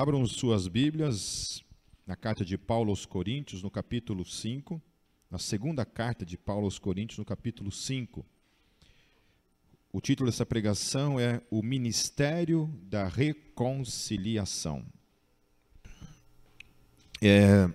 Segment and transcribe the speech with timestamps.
[0.00, 1.62] Abram suas Bíblias
[2.06, 4.80] na carta de Paulo aos Coríntios, no capítulo 5,
[5.30, 8.24] na segunda carta de Paulo aos Coríntios, no capítulo 5.
[9.92, 14.86] O título dessa pregação é O Ministério da Reconciliação.
[17.20, 17.68] É,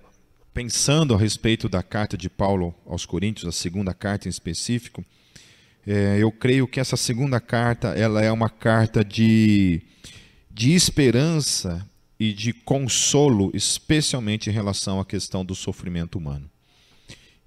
[0.51, 5.05] pensando a respeito da carta de Paulo aos Coríntios, a segunda carta em específico,
[5.85, 9.83] é, eu creio que essa segunda carta ela é uma carta de,
[10.49, 11.87] de esperança
[12.19, 16.49] e de consolo, especialmente em relação à questão do sofrimento humano.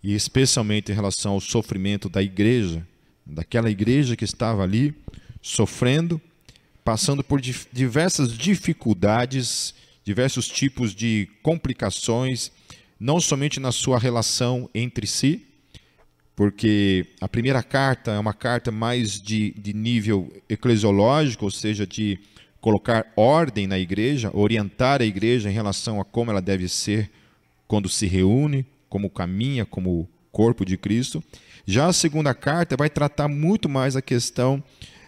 [0.03, 2.87] E especialmente em relação ao sofrimento da igreja,
[3.25, 4.95] daquela igreja que estava ali
[5.43, 6.21] sofrendo,
[6.85, 12.51] passando por diversas dificuldades, diversos tipos de complicações,
[12.99, 15.47] não somente na sua relação entre si,
[16.35, 22.19] porque a primeira carta é uma carta mais de, de nível eclesiológico, ou seja, de
[22.61, 27.11] colocar ordem na igreja, orientar a igreja em relação a como ela deve ser
[27.67, 31.23] quando se reúne, como caminha, como corpo de Cristo.
[31.67, 34.63] Já a segunda carta vai tratar muito mais a questão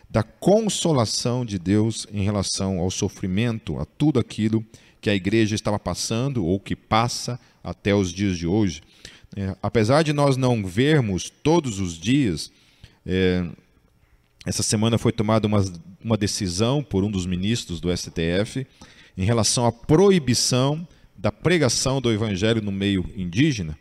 [0.08, 4.64] da consolação de Deus em relação ao sofrimento, a tudo aquilo
[5.00, 8.82] que a igreja estava passando ou que passa até os dias de hoje.
[9.36, 12.50] É, apesar de nós não vermos todos os dias,
[13.06, 13.46] é,
[14.46, 15.62] essa semana foi tomada uma,
[16.02, 18.66] uma decisão por um dos ministros do STF
[19.16, 23.78] em relação à proibição da pregação do evangelho no meio indígena.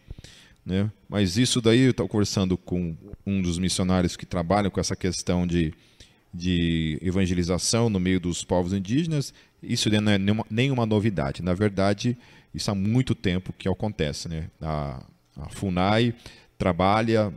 [0.65, 0.91] Né?
[1.07, 5.47] Mas isso daí, eu estava conversando com um dos missionários que trabalham com essa questão
[5.47, 5.73] de,
[6.33, 11.41] de evangelização no meio dos povos indígenas, isso não é nenhuma, nenhuma novidade.
[11.41, 12.17] Na verdade,
[12.53, 14.27] isso há muito tempo que acontece.
[14.27, 14.49] Né?
[14.61, 15.03] A,
[15.37, 16.13] a FUNAI
[16.57, 17.33] trabalha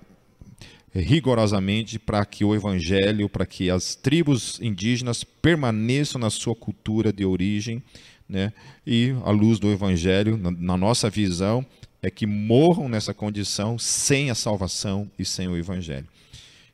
[0.94, 7.24] rigorosamente para que o evangelho, para que as tribos indígenas permaneçam na sua cultura de
[7.24, 7.82] origem,
[8.28, 8.52] né?
[8.86, 11.64] E a luz do evangelho, na, na nossa visão,
[12.02, 16.06] é que morram nessa condição sem a salvação e sem o evangelho.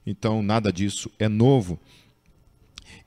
[0.06, 1.78] Então, nada disso é novo.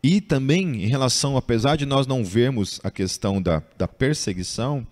[0.04, 4.86] E também em relação, apesar de nós não vermos a questão da, da perseguição,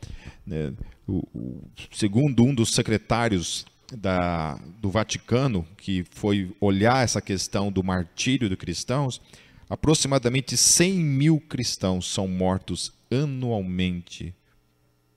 [0.46, 0.74] né,
[1.08, 3.66] o, o, segundo um dos secretários
[3.96, 9.22] da, do Vaticano, que foi olhar essa questão do martírio de cristãos,
[9.70, 14.34] aproximadamente 100 mil cristãos são mortos anualmente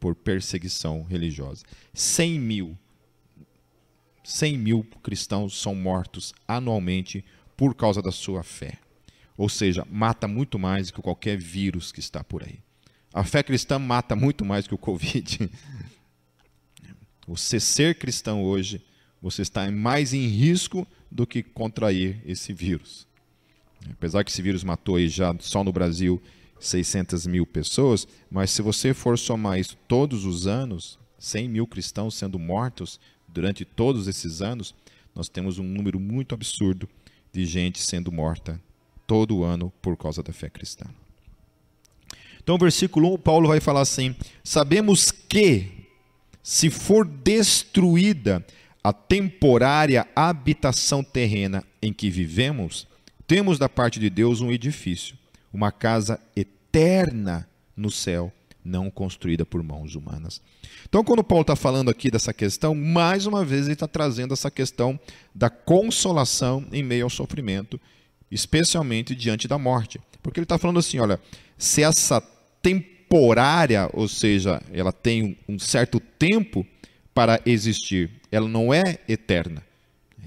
[0.01, 1.65] por perseguição religiosa.
[1.95, 2.79] 100 mil.
[4.25, 7.25] 100 mil cristãos são mortos anualmente
[7.57, 8.79] por causa da sua fé.
[9.37, 12.59] Ou seja, mata muito mais do que qualquer vírus que está por aí.
[13.15, 15.51] A fé cristã mata muito mais que o Covid.
[17.33, 18.85] Você ser cristão hoje,
[19.23, 23.07] você está mais em risco do que contrair esse vírus.
[23.91, 26.21] Apesar que esse vírus matou aí já só no Brasil
[26.61, 32.15] 600 mil pessoas, mas se você for somar isso todos os anos, 100 mil cristãos
[32.17, 34.75] sendo mortos durante todos esses anos,
[35.15, 36.87] nós temos um número muito absurdo
[37.33, 38.61] de gente sendo morta
[39.07, 40.85] todo ano por causa da fé cristã.
[42.43, 45.82] Então, versículo 1, Paulo vai falar assim: Sabemos que
[46.43, 48.45] se for destruída
[48.83, 52.87] a temporária habitação terrena em que vivemos,
[53.27, 55.17] temos da parte de Deus um edifício,
[55.53, 58.33] uma casa eterna no céu,
[58.65, 60.41] não construída por mãos humanas.
[60.89, 64.51] Então, quando Paulo está falando aqui dessa questão, mais uma vez ele está trazendo essa
[64.51, 64.99] questão
[65.35, 67.81] da consolação em meio ao sofrimento,
[68.31, 70.01] especialmente diante da morte.
[70.23, 71.21] Porque ele está falando assim: olha,
[71.57, 72.21] se essa
[72.61, 76.67] temporária temporária, ou seja, ela tem um certo tempo
[77.13, 78.11] para existir.
[78.31, 79.63] Ela não é eterna.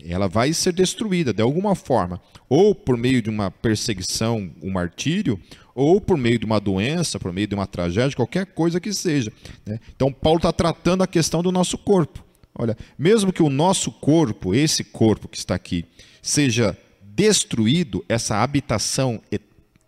[0.08, 5.40] Ela vai ser destruída de alguma forma, ou por meio de uma perseguição, um martírio,
[5.74, 9.34] ou por meio de uma doença, por meio de uma tragédia, qualquer coisa que seja.
[9.66, 9.80] Né?
[9.96, 12.24] Então, Paulo está tratando a questão do nosso corpo.
[12.54, 15.86] Olha, mesmo que o nosso corpo, esse corpo que está aqui,
[16.22, 19.20] seja destruído, essa habitação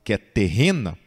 [0.03, 0.97] que é terrena,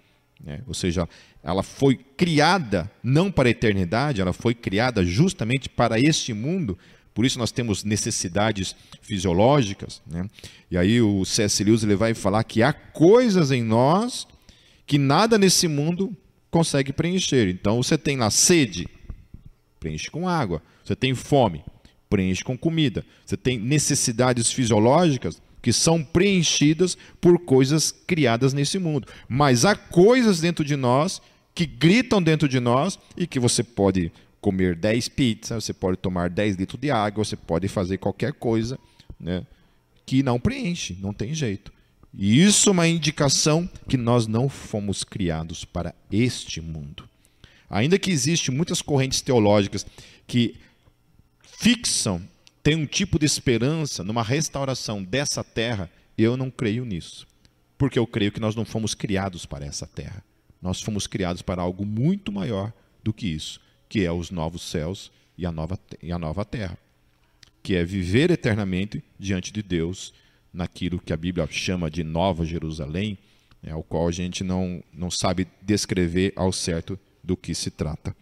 [0.42, 0.60] né?
[0.66, 1.08] ou seja,
[1.42, 6.78] ela foi criada não para a eternidade, ela foi criada justamente para este mundo.
[7.14, 10.02] Por isso nós temos necessidades fisiológicas.
[10.06, 10.28] Né?
[10.70, 11.64] E aí o C.S.
[11.64, 14.26] Lewis ele vai falar que há coisas em nós
[14.86, 16.14] que nada nesse mundo
[16.50, 17.48] consegue preencher.
[17.48, 18.86] Então você tem lá sede,
[19.78, 20.62] preenche com água.
[20.84, 21.64] Você tem fome,
[22.08, 23.04] preenche com comida.
[23.24, 29.06] Você tem necessidades fisiológicas, que são preenchidas por coisas criadas nesse mundo.
[29.28, 31.20] Mas há coisas dentro de nós
[31.54, 36.30] que gritam dentro de nós e que você pode comer 10 pizzas, você pode tomar
[36.30, 38.78] 10 litros de água, você pode fazer qualquer coisa
[39.18, 39.46] né,
[40.06, 41.72] que não preenche, não tem jeito.
[42.12, 47.08] E isso é uma indicação que nós não fomos criados para este mundo.
[47.68, 49.86] Ainda que existem muitas correntes teológicas
[50.26, 50.56] que
[51.42, 52.20] fixam,
[52.62, 55.88] têm um tipo de esperança numa restauração dessa terra,
[56.18, 57.26] eu não creio nisso.
[57.78, 60.24] Porque eu creio que nós não fomos criados para essa terra.
[60.60, 62.72] Nós fomos criados para algo muito maior
[63.02, 66.78] do que isso, que é os novos céus e a nova, e a nova terra.
[67.62, 70.12] Que é viver eternamente diante de Deus,
[70.52, 73.16] naquilo que a Bíblia chama de Nova Jerusalém,
[73.62, 78.14] né, ao qual a gente não, não sabe descrever ao certo do que se trata.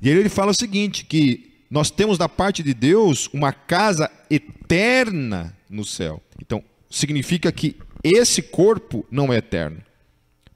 [0.00, 5.56] E ele fala o seguinte: que nós temos da parte de Deus uma casa eterna
[5.68, 6.22] no céu.
[6.40, 9.82] Então, significa que esse corpo não é eterno.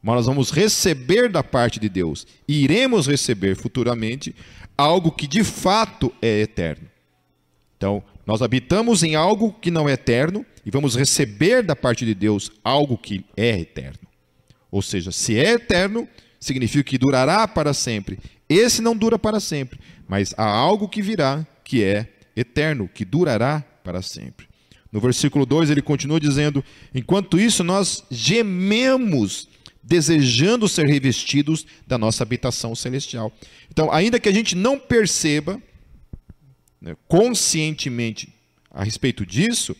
[0.03, 4.35] Mas nós vamos receber da parte de Deus, e iremos receber futuramente
[4.77, 6.89] algo que de fato é eterno.
[7.77, 12.15] Então, nós habitamos em algo que não é eterno e vamos receber da parte de
[12.15, 14.06] Deus algo que é eterno.
[14.71, 16.06] Ou seja, se é eterno,
[16.39, 18.19] significa que durará para sempre.
[18.49, 22.06] Esse não dura para sempre, mas há algo que virá que é
[22.37, 24.47] eterno, que durará para sempre.
[24.91, 26.65] No versículo 2 ele continua dizendo:
[26.95, 29.49] Enquanto isso, nós gememos,
[29.88, 33.32] desejando ser revestidos da nossa habitação celestial.
[33.70, 35.61] Então, ainda que a gente não perceba
[36.79, 38.29] né, conscientemente
[38.70, 39.75] a respeito disso,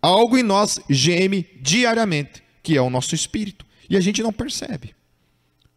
[0.00, 4.94] algo em nós geme diariamente, que é o nosso espírito, e a gente não percebe.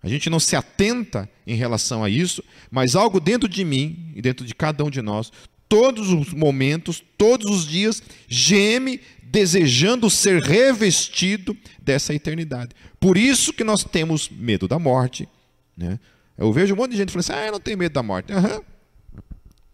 [0.03, 4.21] A gente não se atenta em relação a isso, mas algo dentro de mim e
[4.21, 5.31] dentro de cada um de nós,
[5.67, 12.75] todos os momentos, todos os dias, geme desejando ser revestido dessa eternidade.
[13.01, 15.27] Por isso que nós temos medo da morte.
[15.75, 15.99] Né?
[16.37, 18.31] Eu vejo um monte de gente falando assim: ah, eu não tenho medo da morte.
[18.31, 18.63] Uhum.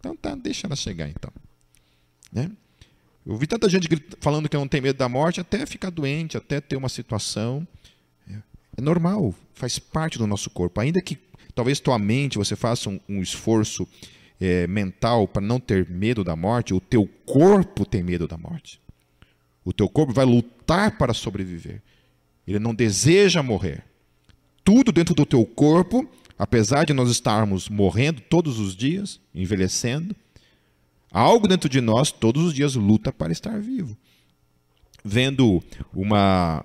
[0.00, 1.30] Então tá, deixa ela chegar então.
[2.32, 2.50] Né?
[3.26, 3.86] Eu vi tanta gente
[4.20, 7.68] falando que não tem medo da morte, até ficar doente, até ter uma situação.
[8.76, 10.80] É normal, faz parte do nosso corpo.
[10.80, 11.18] Ainda que
[11.52, 13.86] talvez tua mente, você faça um, um esforço
[14.40, 18.80] é, mental para não ter medo da morte, o teu corpo tem medo da morte.
[19.64, 21.82] O teu corpo vai lutar para sobreviver.
[22.48, 23.84] Ele não deseja morrer.
[24.64, 26.08] Tudo dentro do teu corpo,
[26.38, 30.16] apesar de nós estarmos morrendo todos os dias, envelhecendo,
[31.12, 33.94] algo dentro de nós todos os dias luta para estar vivo.
[35.04, 35.62] Vendo
[35.92, 36.64] uma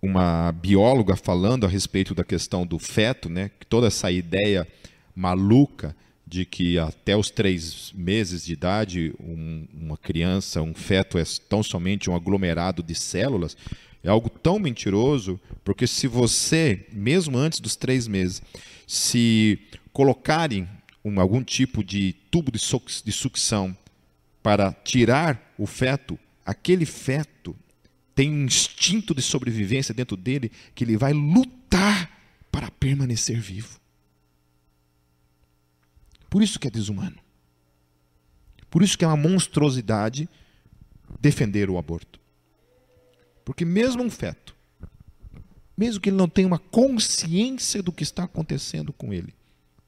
[0.00, 3.52] uma bióloga falando a respeito da questão do feto, né?
[3.68, 4.66] Toda essa ideia
[5.14, 5.94] maluca
[6.26, 11.62] de que até os três meses de idade um, uma criança, um feto é tão
[11.62, 13.56] somente um aglomerado de células,
[14.02, 18.42] é algo tão mentiroso, porque se você, mesmo antes dos três meses,
[18.86, 19.58] se
[19.92, 20.68] colocarem
[21.04, 23.76] um, algum tipo de tubo de, de sucção
[24.42, 27.56] para tirar o feto, aquele feto
[28.14, 32.10] tem um instinto de sobrevivência dentro dele que ele vai lutar
[32.50, 33.80] para permanecer vivo.
[36.28, 37.16] Por isso que é desumano.
[38.68, 40.28] Por isso que é uma monstruosidade
[41.20, 42.21] defender o aborto.
[43.44, 44.54] Porque mesmo um feto,
[45.76, 49.34] mesmo que ele não tenha uma consciência do que está acontecendo com ele,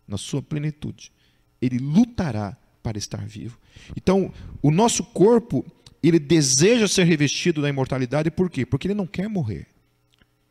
[0.06, 1.12] na sua plenitude,
[1.60, 3.58] ele lutará para estar vivo.
[3.96, 5.64] Então, o nosso corpo
[6.02, 8.66] ele deseja ser revestido da imortalidade, por quê?
[8.66, 9.66] Porque ele não quer morrer.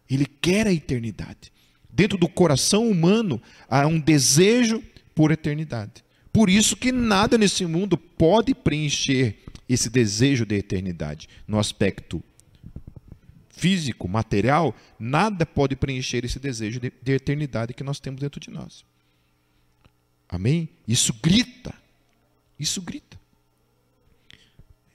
[0.09, 1.51] Ele quer a eternidade.
[1.89, 3.39] Dentro do coração humano
[3.69, 4.81] há um desejo
[5.13, 6.03] por eternidade.
[6.31, 9.37] Por isso que nada nesse mundo pode preencher
[9.69, 11.29] esse desejo de eternidade.
[11.47, 12.23] No aspecto
[13.53, 18.49] físico, material, nada pode preencher esse desejo de, de eternidade que nós temos dentro de
[18.49, 18.83] nós.
[20.27, 20.67] Amém?
[20.87, 21.73] Isso grita.
[22.59, 23.19] Isso grita.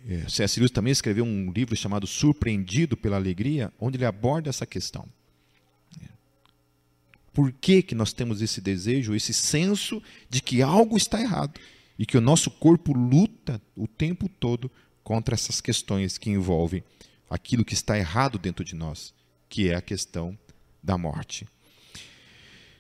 [0.07, 0.59] É, C.S.
[0.59, 5.09] Lewis também escreveu um livro chamado Surpreendido pela Alegria, onde ele aborda essa questão.
[6.03, 6.09] É.
[7.33, 11.61] Por que, que nós temos esse desejo, esse senso de que algo está errado
[11.99, 14.71] e que o nosso corpo luta o tempo todo
[15.05, 16.83] contra essas questões que envolvem
[17.29, 19.15] aquilo que está errado dentro de nós,
[19.49, 20.39] que é a questão
[20.83, 21.47] da morte.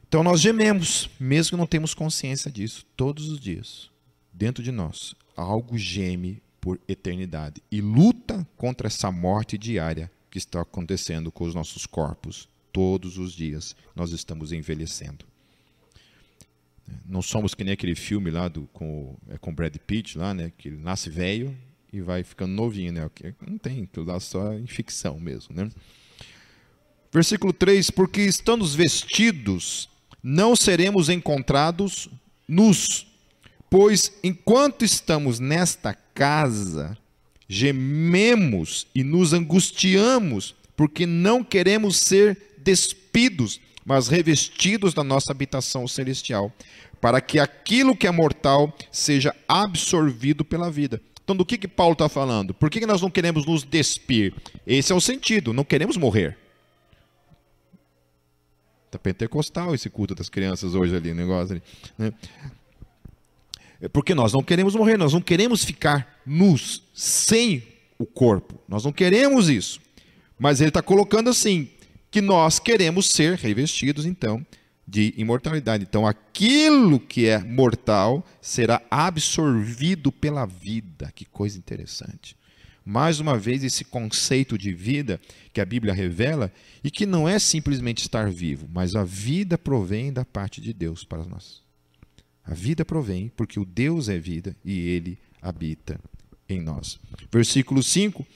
[0.06, 3.90] Então nós gememos, mesmo que não temos consciência disso, todos os dias,
[4.32, 10.60] dentro de nós, algo geme por eternidade e luta contra essa morte diária que está
[10.62, 12.48] acontecendo com os nossos corpos.
[12.72, 15.24] Todos os dias nós estamos envelhecendo.
[17.04, 20.52] Não somos que nem aquele filme lá do, com, é com Brad Pitt, lá, né,
[20.56, 21.56] que ele nasce velho
[21.92, 22.92] e vai ficando novinho.
[22.92, 23.10] Né?
[23.46, 25.54] Não tem, aquilo lá só em ficção mesmo.
[25.54, 25.68] Né?
[27.12, 29.88] Versículo 3: Porque estando vestidos,
[30.22, 32.08] não seremos encontrados
[32.46, 33.08] nus
[33.70, 36.96] Pois enquanto estamos nesta casa,
[37.46, 46.52] gememos e nos angustiamos, porque não queremos ser despidos, mas revestidos da nossa habitação celestial,
[47.00, 51.00] para que aquilo que é mortal seja absorvido pela vida.
[51.28, 52.54] Então, do que, que Paulo está falando?
[52.54, 54.32] Por que, que nós não queremos nos despir?
[54.66, 56.38] Esse é o sentido, não queremos morrer.
[58.86, 61.62] Está pentecostal esse culto das crianças hoje ali, negócio ali.
[61.98, 62.14] Né?
[63.78, 67.62] É porque nós não queremos morrer, nós não queremos ficar nus, sem
[67.98, 68.58] o corpo.
[68.66, 69.82] Nós não queremos isso.
[70.38, 71.68] Mas ele está colocando assim,
[72.10, 74.46] que nós queremos ser revestidos, então,
[74.88, 75.84] de imortalidade.
[75.86, 81.12] Então, aquilo que é mortal será absorvido pela vida.
[81.14, 82.34] Que coisa interessante.
[82.82, 85.20] Mais uma vez, esse conceito de vida
[85.52, 86.50] que a Bíblia revela
[86.82, 91.04] e que não é simplesmente estar vivo, mas a vida provém da parte de Deus
[91.04, 91.60] para nós.
[92.42, 96.00] A vida provém porque o Deus é vida e ele habita
[96.48, 96.98] em nós.
[97.30, 98.26] Versículo 5: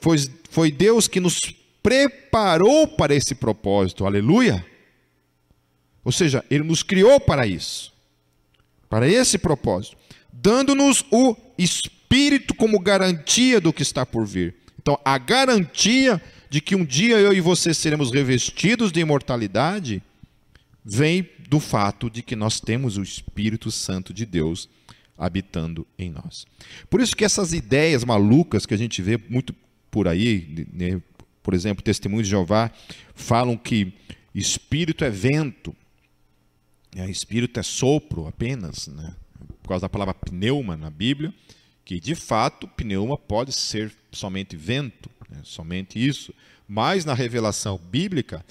[0.00, 0.16] Foi,
[0.48, 1.38] foi Deus que nos
[1.82, 4.64] preparou para esse propósito, aleluia.
[6.08, 7.92] Ou seja, ele nos criou para isso,
[8.88, 9.94] para esse propósito,
[10.32, 14.54] dando-nos o Espírito como garantia do que está por vir.
[14.80, 20.02] Então, a garantia de que um dia eu e você seremos revestidos de imortalidade
[20.82, 24.66] vem do fato de que nós temos o Espírito Santo de Deus
[25.14, 26.46] habitando em nós.
[26.88, 29.54] Por isso que essas ideias malucas que a gente vê muito
[29.90, 31.02] por aí, né,
[31.42, 32.70] por exemplo, testemunhos de Jeová
[33.14, 33.92] falam que
[34.34, 35.76] espírito é vento,
[36.94, 39.14] né, espírito é sopro apenas, né,
[39.62, 41.32] por causa da palavra pneuma na Bíblia,
[41.84, 46.34] que de fato pneuma pode ser somente vento, né, somente isso,
[46.66, 48.44] mas na revelação bíblica,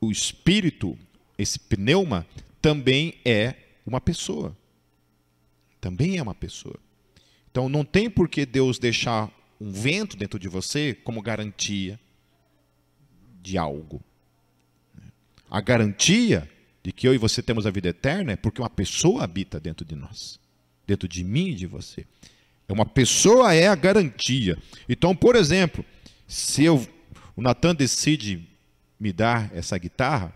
[0.00, 0.98] o espírito
[1.38, 2.26] esse pneuma
[2.60, 3.54] também é
[3.84, 4.56] uma pessoa.
[5.80, 6.78] Também é uma pessoa.
[7.50, 11.98] Então não tem por que Deus deixar um vento dentro de você como garantia
[13.42, 14.00] de algo.
[15.50, 16.48] A garantia
[16.82, 19.84] de que eu e você temos a vida eterna é porque uma pessoa habita dentro
[19.84, 20.40] de nós,
[20.86, 22.06] dentro de mim e de você.
[22.68, 24.56] É uma pessoa é a garantia.
[24.88, 25.84] Então, por exemplo,
[26.26, 26.86] se eu,
[27.36, 28.48] o Natan decide
[28.98, 30.34] me dar essa guitarra,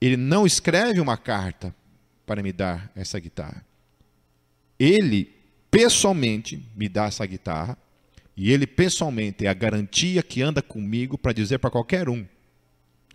[0.00, 1.74] ele não escreve uma carta
[2.26, 3.64] para me dar essa guitarra.
[4.78, 5.32] Ele
[5.70, 7.76] pessoalmente me dá essa guitarra
[8.36, 12.26] e ele pessoalmente é a garantia que anda comigo para dizer para qualquer um: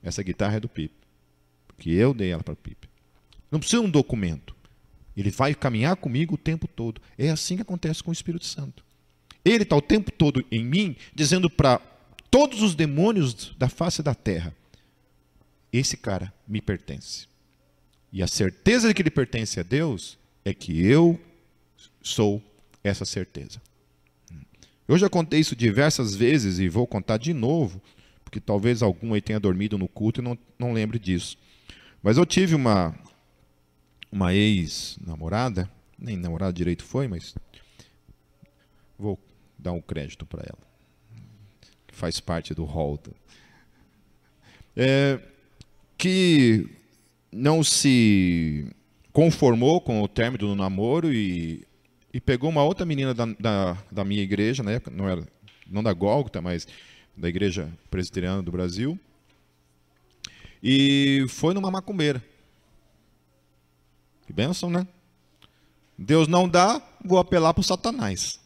[0.02, 0.96] essa guitarra é do Pipe,
[1.80, 2.90] porque eu dei ela para Pipe.
[3.50, 4.54] Não precisa um documento.
[5.16, 7.02] Ele vai caminhar comigo o tempo todo.
[7.18, 8.84] É assim que acontece com o Espírito Santo.
[9.46, 11.80] Ele está o tempo todo em mim, dizendo para
[12.30, 14.54] todos os demônios da face da terra:
[15.72, 17.28] esse cara me pertence.
[18.12, 21.18] E a certeza de que ele pertence a Deus é que eu
[22.02, 22.44] sou
[22.84, 23.62] essa certeza.
[24.86, 27.82] Eu já contei isso diversas vezes e vou contar de novo,
[28.26, 31.38] porque talvez algum aí tenha dormido no culto e não, não lembre disso.
[32.02, 32.96] Mas eu tive uma,
[34.12, 37.36] uma ex-namorada, nem namorada direito foi, mas
[38.98, 39.20] vou
[39.58, 40.60] dar um crédito para ela,
[41.86, 43.00] que faz parte do hall.
[44.76, 45.20] É,
[45.98, 46.70] que
[47.32, 48.68] não se
[49.12, 51.68] conformou com o término do namoro e,
[52.14, 55.28] e pegou uma outra menina da, da, da minha igreja, na época, não, era,
[55.68, 56.66] não da Gólgota, mas
[57.18, 58.98] da igreja presbiteriana do Brasil,
[60.62, 62.24] e foi numa macumbeira.
[64.26, 64.88] Que bênção, né?
[65.98, 68.40] Deus não dá, vou apelar para o Satanás.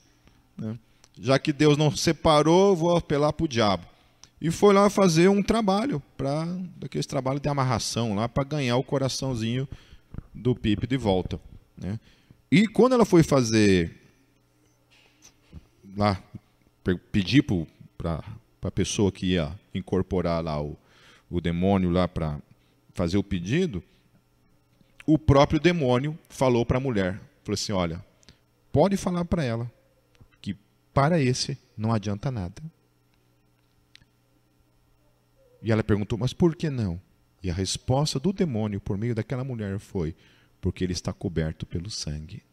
[0.57, 0.77] Né?
[1.19, 3.93] Já que Deus não separou, vou apelar para o diabo
[4.43, 6.43] e foi lá fazer um trabalho para
[6.75, 9.65] daqueles trabalhos de amarração lá para ganhar o coraçãozinho
[10.33, 11.39] do Pipe de volta,
[11.77, 11.97] né?
[12.51, 13.97] E quando ela foi fazer
[15.95, 16.21] lá
[17.09, 17.45] pedir
[17.97, 18.21] para
[18.61, 20.77] a pessoa que ia incorporar lá o,
[21.33, 22.39] o demônio lá para
[22.93, 23.83] fazer o pedido,
[25.03, 28.05] o próprio demônio falou para a mulher, falou assim, olha,
[28.71, 29.71] pode falar para ela
[30.39, 30.55] que
[30.93, 32.61] para esse não adianta nada.
[35.63, 37.01] E ela perguntou: Mas por que não?
[37.41, 40.13] E a resposta do demônio por meio daquela mulher foi:
[40.59, 42.43] Porque ele está coberto pelo sangue.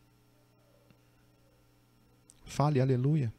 [2.45, 3.33] Fale aleluia.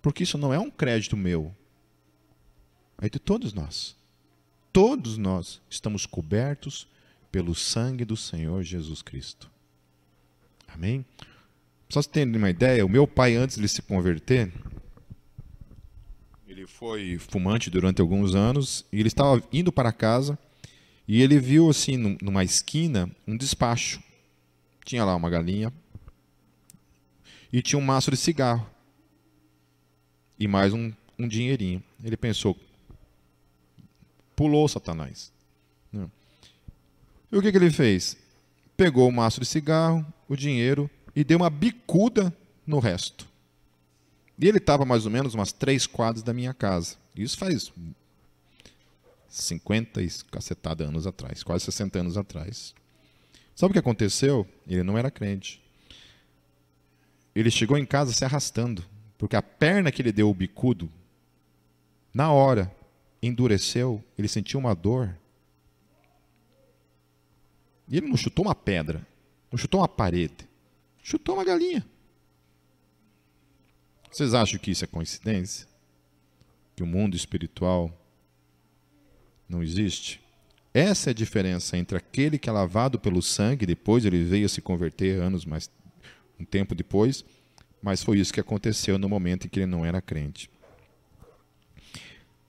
[0.00, 1.52] Porque isso não é um crédito meu,
[3.06, 3.96] de todos nós.
[4.72, 6.88] Todos nós estamos cobertos
[7.30, 9.50] pelo sangue do Senhor Jesus Cristo.
[10.66, 11.04] Amém?
[11.88, 14.52] Só você terem uma ideia, o meu pai, antes de se converter,
[16.46, 20.38] ele foi fumante durante alguns anos e ele estava indo para casa
[21.06, 24.02] e ele viu assim numa esquina um despacho.
[24.84, 25.72] Tinha lá uma galinha
[27.52, 28.68] e tinha um maço de cigarro
[30.38, 31.82] e mais um, um dinheirinho.
[32.02, 32.58] Ele pensou:
[34.38, 35.32] pulou Satanás.
[35.92, 36.08] Né?
[37.32, 38.16] E o que, que ele fez?
[38.76, 42.32] Pegou o maço de cigarro, o dinheiro e deu uma bicuda
[42.64, 43.26] no resto.
[44.38, 46.94] E ele estava mais ou menos umas três quadras da minha casa.
[47.16, 47.72] Isso faz
[49.28, 52.72] 50 e cacetada anos atrás, quase 60 anos atrás.
[53.56, 54.46] Sabe o que aconteceu?
[54.68, 55.60] Ele não era crente.
[57.34, 58.84] Ele chegou em casa se arrastando,
[59.18, 60.88] porque a perna que ele deu o bicudo,
[62.14, 62.72] na hora,
[63.22, 65.16] endureceu, ele sentiu uma dor.
[67.88, 69.06] E ele não chutou uma pedra,
[69.50, 70.48] não chutou uma parede,
[71.02, 71.84] chutou uma galinha.
[74.10, 75.66] Vocês acham que isso é coincidência?
[76.76, 77.92] Que o mundo espiritual
[79.48, 80.20] não existe?
[80.72, 84.48] Essa é a diferença entre aquele que é lavado pelo sangue, depois ele veio a
[84.48, 85.70] se converter anos mais
[86.38, 87.24] um tempo depois,
[87.82, 90.50] mas foi isso que aconteceu no momento em que ele não era crente.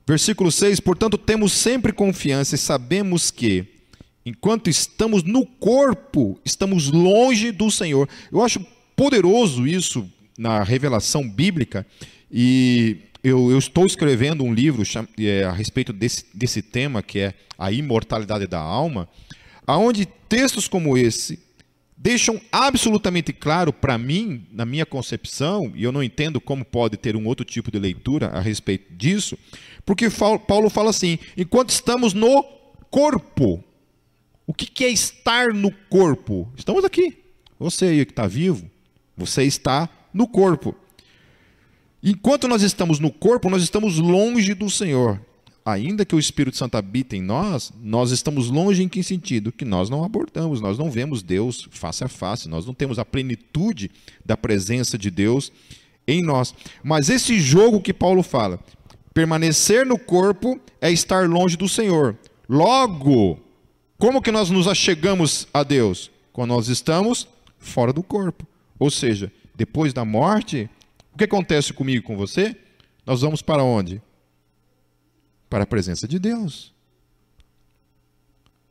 [0.09, 3.63] Versículo 6: Portanto, temos sempre confiança e sabemos que,
[4.25, 8.09] enquanto estamos no corpo, estamos longe do Senhor.
[8.31, 8.59] Eu acho
[8.95, 11.85] poderoso isso na revelação bíblica
[12.31, 14.81] e eu, eu, estou escrevendo um livro
[15.19, 19.07] é, a respeito desse, desse tema, que é a imortalidade da alma,
[19.67, 21.37] aonde textos como esse
[22.01, 27.13] deixam absolutamente claro para mim, na minha concepção, e eu não entendo como pode ter
[27.13, 29.37] um outro tipo de leitura a respeito disso,
[29.89, 30.07] porque
[30.47, 32.43] Paulo fala assim: enquanto estamos no
[32.91, 33.63] corpo,
[34.45, 36.47] o que é estar no corpo?
[36.55, 37.17] Estamos aqui.
[37.57, 38.69] Você aí que está vivo,
[39.17, 40.75] você está no corpo.
[42.03, 45.19] Enquanto nós estamos no corpo, nós estamos longe do Senhor.
[45.65, 49.51] Ainda que o Espírito Santo habite em nós, nós estamos longe em que sentido?
[49.51, 53.05] Que nós não abordamos, nós não vemos Deus face a face, nós não temos a
[53.05, 53.89] plenitude
[54.23, 55.51] da presença de Deus
[56.07, 56.53] em nós.
[56.83, 58.59] Mas esse jogo que Paulo fala,
[59.19, 62.17] permanecer no corpo é estar longe do Senhor.
[62.47, 63.37] Logo,
[63.97, 66.09] como que nós nos achegamos a Deus?
[66.31, 68.47] Quando nós estamos fora do corpo.
[68.79, 70.69] Ou seja, depois da morte,
[71.13, 72.55] o que acontece comigo e com você?
[73.05, 74.01] Nós vamos para onde?
[75.49, 76.73] Para a presença de Deus.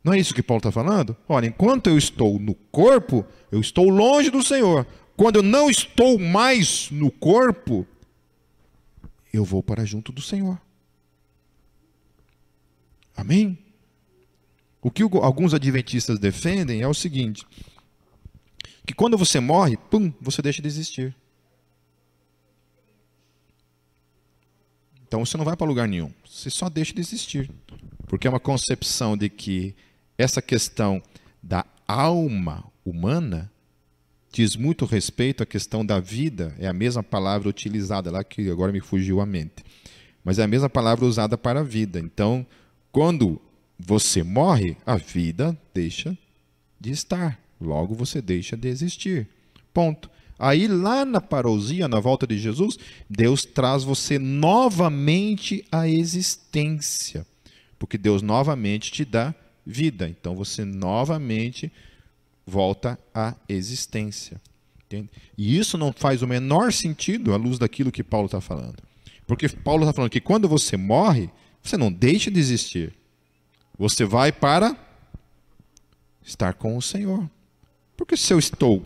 [0.03, 1.15] Não é isso que Paulo está falando?
[1.29, 4.87] Olha, enquanto eu estou no corpo, eu estou longe do Senhor.
[5.15, 7.87] Quando eu não estou mais no corpo,
[9.33, 10.61] eu vou para junto do Senhor.
[13.17, 13.59] Amém?
[14.81, 17.45] O que alguns adventistas defendem é o seguinte:
[18.87, 21.15] que quando você morre, pum, você deixa de existir.
[25.07, 27.51] Então você não vai para lugar nenhum, você só deixa de existir.
[28.07, 29.75] Porque é uma concepção de que
[30.17, 31.03] essa questão
[31.43, 33.51] da alma humana
[34.43, 38.71] diz muito respeito à questão da vida, é a mesma palavra utilizada lá que agora
[38.71, 39.65] me fugiu a mente.
[40.23, 41.99] Mas é a mesma palavra usada para a vida.
[41.99, 42.47] Então,
[42.93, 43.41] quando
[43.77, 46.17] você morre, a vida deixa
[46.81, 47.37] de estar.
[47.61, 49.27] Logo você deixa de existir.
[49.75, 50.09] Ponto.
[50.39, 52.79] Aí lá na parousia, na volta de Jesus,
[53.11, 57.27] Deus traz você novamente à existência.
[57.77, 59.35] Porque Deus novamente te dá
[59.67, 60.09] vida.
[60.09, 61.73] Então você novamente
[62.49, 64.41] volta à existência.
[64.87, 65.11] Entende?
[65.37, 68.77] E isso não faz o menor sentido à luz daquilo que Paulo está falando.
[69.27, 71.29] Porque Paulo está falando que quando você morre,
[71.63, 72.95] você não deixa de existir.
[73.79, 74.77] Você vai para
[76.23, 77.29] estar com o Senhor.
[77.97, 78.83] Porque se eu estou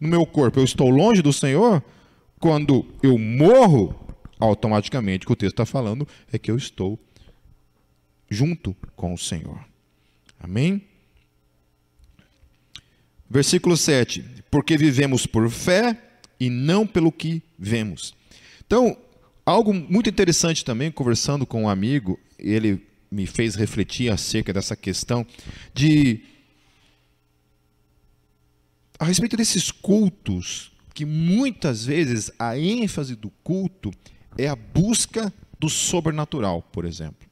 [0.00, 1.82] no meu corpo, eu estou longe do Senhor,
[2.38, 3.98] quando eu morro,
[4.38, 6.98] automaticamente o que o texto está falando é que eu estou
[8.30, 9.64] junto com o Senhor.
[10.38, 10.86] Amém?
[13.28, 15.98] Versículo 7: Porque vivemos por fé
[16.38, 18.14] e não pelo que vemos.
[18.66, 18.96] Então,
[19.44, 25.26] algo muito interessante também, conversando com um amigo, ele me fez refletir acerca dessa questão
[25.72, 26.22] de
[28.98, 33.90] a respeito desses cultos, que muitas vezes a ênfase do culto
[34.38, 37.23] é a busca do sobrenatural, por exemplo.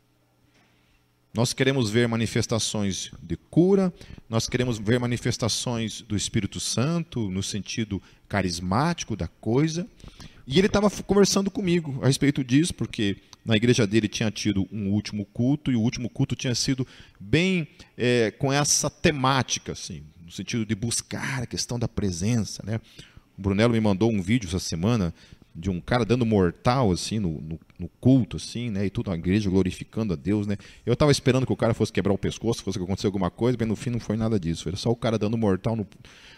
[1.34, 3.90] Nós queremos ver manifestações de cura,
[4.28, 9.88] nós queremos ver manifestações do Espírito Santo no sentido carismático da coisa.
[10.46, 13.16] E ele estava conversando comigo a respeito disso, porque
[13.46, 16.86] na igreja dele tinha tido um último culto e o último culto tinha sido
[17.18, 17.66] bem
[17.96, 22.62] é, com essa temática, assim, no sentido de buscar a questão da presença.
[22.62, 22.78] Né?
[23.38, 25.14] O Brunello me mandou um vídeo essa semana
[25.54, 29.14] de um cara dando mortal assim no, no, no, culto assim, né, e tudo a
[29.14, 30.56] igreja glorificando a Deus, né?
[30.86, 33.68] Eu estava esperando que o cara fosse quebrar o pescoço, fosse acontecer alguma coisa, mas
[33.68, 34.68] no fim não foi nada disso.
[34.68, 35.86] Era só o cara dando mortal no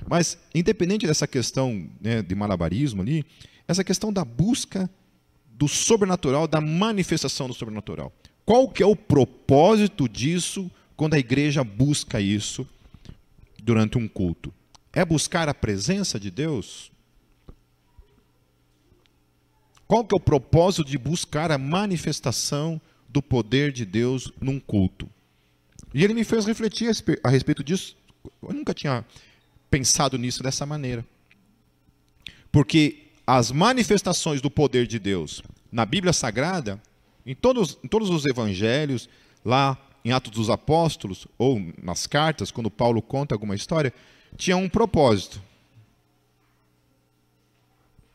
[0.09, 3.24] Mas independente dessa questão, né, de malabarismo ali,
[3.68, 4.90] essa questão da busca
[5.46, 8.12] do sobrenatural, da manifestação do sobrenatural.
[8.44, 12.66] Qual que é o propósito disso quando a igreja busca isso
[13.62, 14.53] durante um culto?
[14.92, 16.92] É buscar a presença de Deus?
[19.87, 25.09] Qual que é o propósito de buscar a manifestação do poder de Deus num culto?
[25.92, 26.90] E ele me fez refletir
[27.23, 27.97] a respeito disso.
[28.42, 29.05] Eu nunca tinha
[29.70, 31.05] pensado nisso dessa maneira.
[32.51, 36.81] Porque as manifestações do poder de Deus na Bíblia Sagrada,
[37.27, 39.09] em todos, em todos os evangelhos,
[39.44, 43.92] lá em Atos dos Apóstolos, ou nas cartas, quando Paulo conta alguma história,
[44.37, 45.42] tinha um propósito.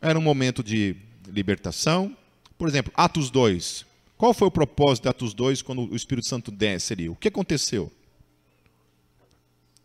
[0.01, 0.95] Era um momento de
[1.31, 2.15] libertação.
[2.57, 3.85] Por exemplo, Atos 2.
[4.17, 7.07] Qual foi o propósito de Atos 2 quando o Espírito Santo desce ali?
[7.07, 7.91] O que aconteceu?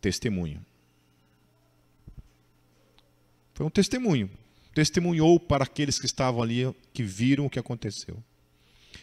[0.01, 0.63] Testemunho.
[3.53, 4.29] Foi um testemunho.
[4.73, 8.21] Testemunhou para aqueles que estavam ali, que viram o que aconteceu.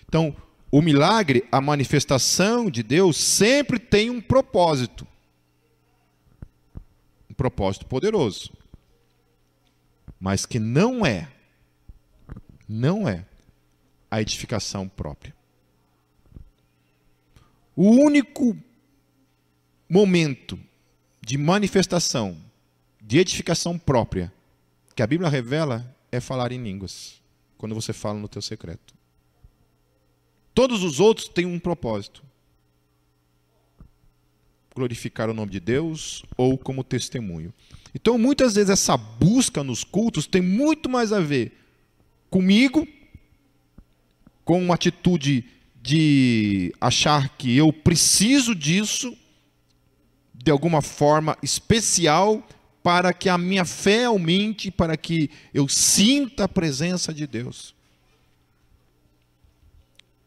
[0.06, 0.36] Então,
[0.70, 5.06] o milagre, a manifestação de Deus, sempre tem um propósito.
[7.30, 8.52] Um propósito poderoso.
[10.20, 11.28] Mas que não é,
[12.68, 13.24] não é
[14.10, 15.34] a edificação própria.
[17.74, 18.56] O único
[19.88, 20.58] momento
[21.20, 22.36] de manifestação,
[23.00, 24.32] de edificação própria,
[24.94, 27.22] que a Bíblia revela é falar em línguas,
[27.56, 28.94] quando você fala no teu secreto.
[30.54, 32.22] Todos os outros têm um propósito:
[34.74, 37.52] glorificar o nome de Deus ou como testemunho.
[37.94, 41.61] Então, muitas vezes, essa busca nos cultos tem muito mais a ver
[42.32, 42.88] comigo,
[44.42, 45.44] com uma atitude
[45.82, 49.14] de achar que eu preciso disso,
[50.32, 52.42] de alguma forma especial,
[52.82, 57.74] para que a minha fé aumente, para que eu sinta a presença de Deus.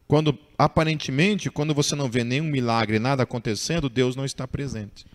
[0.08, 5.08] Quando aparentemente, quando você não vê nenhum milagre, nada acontecendo, Deus não está presente.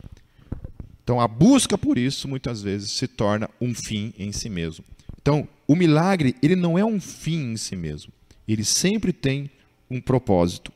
[1.05, 4.85] Então a busca por isso muitas vezes se torna um fim em si mesmo.
[5.23, 8.13] Então, o milagre, ele não é um fim em si mesmo.
[8.49, 9.49] Ele sempre tem
[9.89, 10.73] um propósito.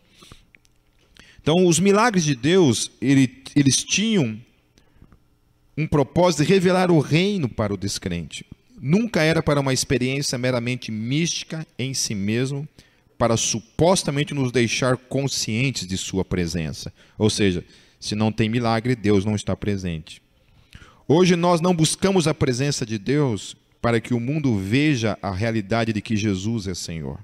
[1.43, 4.41] Então, os milagres de Deus, ele, eles tinham
[5.77, 8.47] um propósito de revelar o reino para o descrente.
[8.81, 12.69] Nunca era para uma experiência meramente mística em si mesmo,
[13.19, 16.93] para supostamente nos deixar conscientes de sua presença.
[17.19, 17.65] Ou seja,
[17.99, 20.23] se não tem milagre, Deus não está presente.
[21.09, 25.93] Hoje nós não buscamos a presença de Deus para que o mundo veja a realidade
[25.93, 27.23] de que Jesus é Senhor.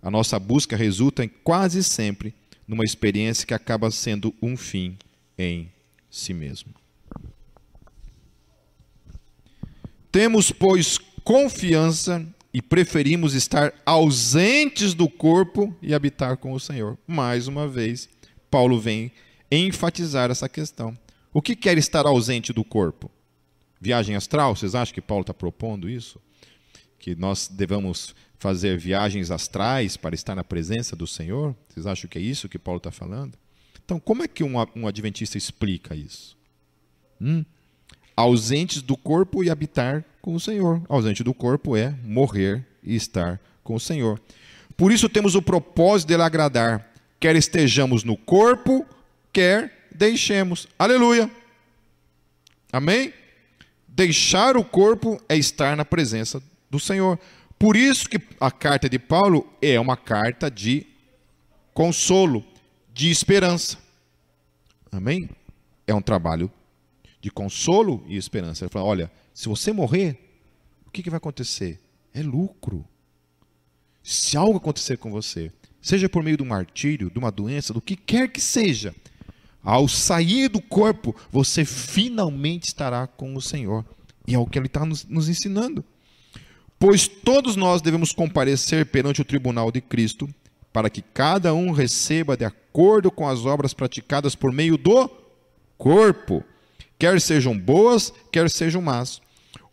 [0.00, 2.32] A nossa busca resulta em, quase sempre
[2.64, 4.96] numa experiência que acaba sendo um fim
[5.36, 5.68] em
[6.08, 6.72] si mesmo.
[10.12, 12.24] Temos, pois, confiança
[12.54, 16.96] e preferimos estar ausentes do corpo e habitar com o Senhor.
[17.04, 18.08] Mais uma vez,
[18.48, 19.10] Paulo vem
[19.50, 20.96] enfatizar essa questão.
[21.34, 23.10] O que quer estar ausente do corpo?
[23.80, 24.54] Viagem astral?
[24.54, 26.20] Vocês acham que Paulo está propondo isso?
[26.98, 31.56] Que nós devamos fazer viagens astrais para estar na presença do Senhor?
[31.68, 33.38] Vocês acham que é isso que Paulo está falando?
[33.84, 36.36] Então, como é que um, um adventista explica isso?
[37.20, 37.44] Hum?
[38.20, 40.82] ausentes do corpo e habitar com o Senhor.
[40.88, 44.20] Ausente do corpo é morrer e estar com o Senhor.
[44.76, 48.84] Por isso temos o propósito de ele agradar, quer estejamos no corpo,
[49.32, 50.68] quer deixemos.
[50.78, 51.30] Aleluia.
[52.72, 53.12] Amém?
[54.00, 57.20] Deixar o corpo é estar na presença do Senhor.
[57.58, 60.86] Por isso que a carta de Paulo é uma carta de
[61.74, 62.42] consolo,
[62.94, 63.76] de esperança.
[64.90, 65.28] Amém?
[65.86, 66.50] É um trabalho
[67.20, 68.64] de consolo e esperança.
[68.64, 70.18] Ele fala: olha, se você morrer,
[70.86, 71.78] o que, que vai acontecer?
[72.14, 72.82] É lucro.
[74.02, 77.82] Se algo acontecer com você, seja por meio de um martírio, de uma doença, do
[77.82, 78.94] que quer que seja,
[79.62, 83.84] ao sair do corpo, você finalmente estará com o Senhor.
[84.26, 85.84] E é o que ele está nos, nos ensinando.
[86.78, 90.28] Pois todos nós devemos comparecer perante o tribunal de Cristo,
[90.72, 95.10] para que cada um receba de acordo com as obras praticadas por meio do
[95.76, 96.44] corpo
[97.00, 99.22] quer sejam boas, quer sejam más.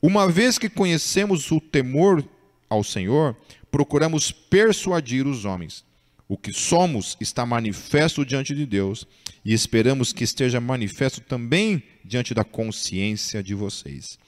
[0.02, 2.24] Uma vez que conhecemos o temor
[2.70, 3.36] ao Senhor,
[3.70, 5.84] procuramos persuadir os homens.
[6.30, 9.08] O que somos está manifesto diante de Deus
[9.46, 14.20] e esperamos que esteja manifesto também diante da consciência de vocês.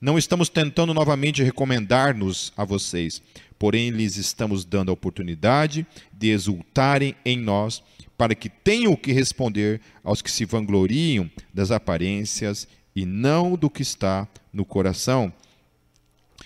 [0.00, 3.20] Não estamos tentando novamente recomendar-nos a vocês,
[3.58, 7.82] porém lhes estamos dando a oportunidade de exultarem em nós
[8.16, 13.68] para que tenham o que responder aos que se vangloriam das aparências e não do
[13.68, 15.32] que está no coração.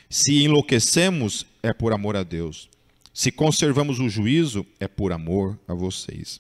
[0.09, 2.69] Se enlouquecemos, é por amor a Deus.
[3.17, 6.39] Se conservamos o juízo, é por amor a vocês.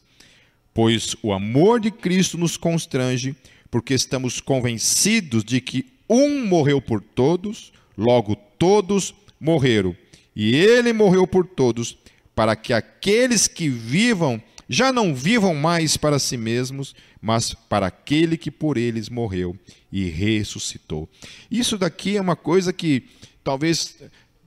[0.75, 3.35] Pois o amor de Cristo nos constrange,
[3.71, 9.97] porque estamos convencidos de que um morreu por todos, logo todos morreram.
[10.37, 11.97] E ele morreu por todos,
[12.35, 18.37] para que aqueles que vivam já não vivam mais para si mesmos, mas para aquele
[18.37, 19.57] que por eles morreu
[19.91, 21.09] e ressuscitou.
[21.51, 23.05] Isso daqui é uma coisa que
[23.43, 23.97] talvez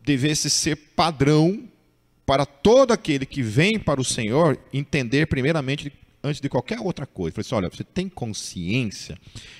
[0.06, 1.68] devesse ser padrão
[2.30, 5.92] para todo aquele que vem para o Senhor entender primeiramente
[6.24, 7.34] antes de qualquer outra coisa.
[7.34, 9.18] Falei assim, olha, você tem consciência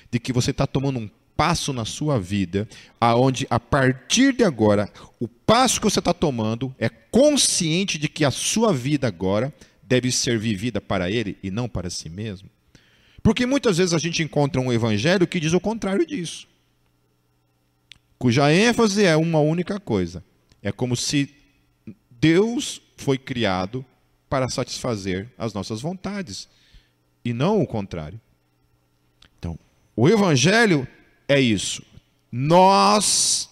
[0.08, 2.68] de que você está tomando um passo na sua vida,
[3.00, 8.24] aonde a partir de agora, o passo que você está tomando é consciente de que
[8.24, 9.52] a sua vida agora
[9.82, 12.48] deve ser vivida para Ele e não para si mesmo?
[13.20, 16.46] Porque muitas vezes a gente encontra um evangelho que diz o contrário disso,
[18.16, 20.22] cuja ênfase é uma única coisa:
[20.62, 21.39] é como se
[22.20, 23.84] Deus foi criado
[24.28, 26.48] para satisfazer as nossas vontades
[27.24, 28.20] e não o contrário.
[29.38, 29.58] Então,
[29.96, 30.86] o evangelho
[31.28, 31.82] é isso.
[32.30, 33.50] Nós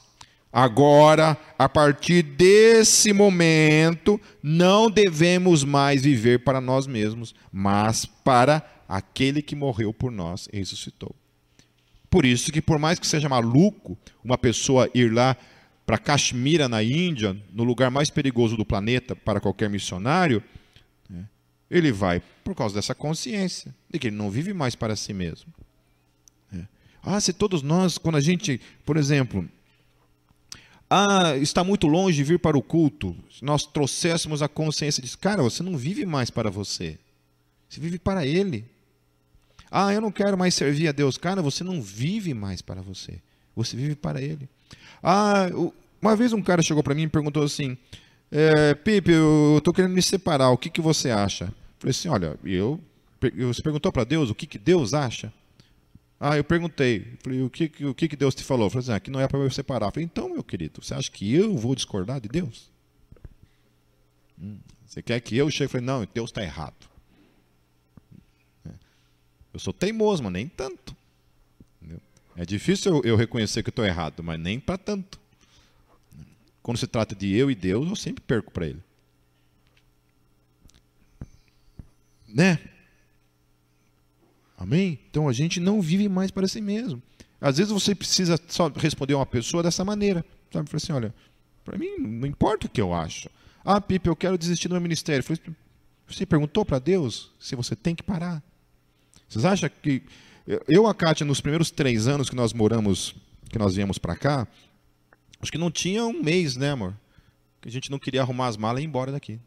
[0.52, 9.42] Agora, a partir desse momento, não devemos mais viver para nós mesmos, mas para aquele
[9.42, 11.14] que morreu por nós e ressuscitou.
[12.08, 15.36] Por isso que, por mais que seja maluco uma pessoa ir lá
[15.88, 20.44] para Caxemira, na Índia, no lugar mais perigoso do planeta para qualquer missionário,
[21.08, 21.26] né,
[21.70, 25.50] ele vai por causa dessa consciência de que ele não vive mais para si mesmo.
[26.52, 26.66] É.
[27.02, 29.48] Ah, se todos nós, quando a gente, por exemplo,
[30.90, 33.16] ah, está muito longe de vir para o culto.
[33.30, 36.98] Se nós trouxéssemos a consciência de, cara, você não vive mais para você.
[37.66, 38.66] Você vive para Ele.
[39.70, 41.16] Ah, eu não quero mais servir a Deus.
[41.16, 43.22] Cara, você não vive mais para você.
[43.56, 44.50] Você vive para Ele.
[45.02, 45.46] Ah,
[46.00, 47.76] uma vez um cara chegou para mim e perguntou assim:
[48.30, 50.50] é, Pipe, eu estou querendo me separar.
[50.50, 51.44] O que, que você acha?
[51.44, 52.80] Eu falei assim: olha, eu,
[53.46, 55.32] você perguntou para Deus o que, que Deus acha?
[56.20, 58.66] Ah, eu perguntei, falei, o que, o que Deus te falou?
[58.66, 59.86] Eu falei assim, ah, que não é para eu separar.
[59.86, 62.72] Eu falei, então, meu querido, você acha que eu vou discordar de Deus?
[64.40, 66.74] Hum, você quer que eu chegue e falei, não, Deus está errado.
[68.66, 68.70] É.
[69.54, 70.96] Eu sou teimoso, mas nem tanto.
[72.38, 75.18] É difícil eu, eu reconhecer que estou errado, mas nem para tanto.
[76.62, 78.80] Quando se trata de eu e Deus, eu sempre perco para Ele.
[82.28, 82.60] Né?
[84.56, 85.00] Amém?
[85.10, 87.02] Então a gente não vive mais para si mesmo.
[87.40, 90.24] Às vezes você precisa só responder uma pessoa dessa maneira.
[90.52, 90.70] Sabe?
[90.70, 91.14] Falei assim: olha,
[91.64, 93.28] para mim não importa o que eu acho.
[93.64, 95.24] Ah, Pipe, eu quero desistir do meu ministério.
[95.24, 95.42] Falei,
[96.06, 98.40] você perguntou para Deus se você tem que parar?
[99.28, 100.02] Vocês acham que.
[100.66, 103.14] Eu, a Kátia, nos primeiros três anos que nós moramos,
[103.50, 104.48] que nós viemos para cá,
[105.42, 106.94] acho que não tinha um mês, né, amor?
[107.60, 109.38] Que a gente não queria arrumar as malas e ir embora daqui.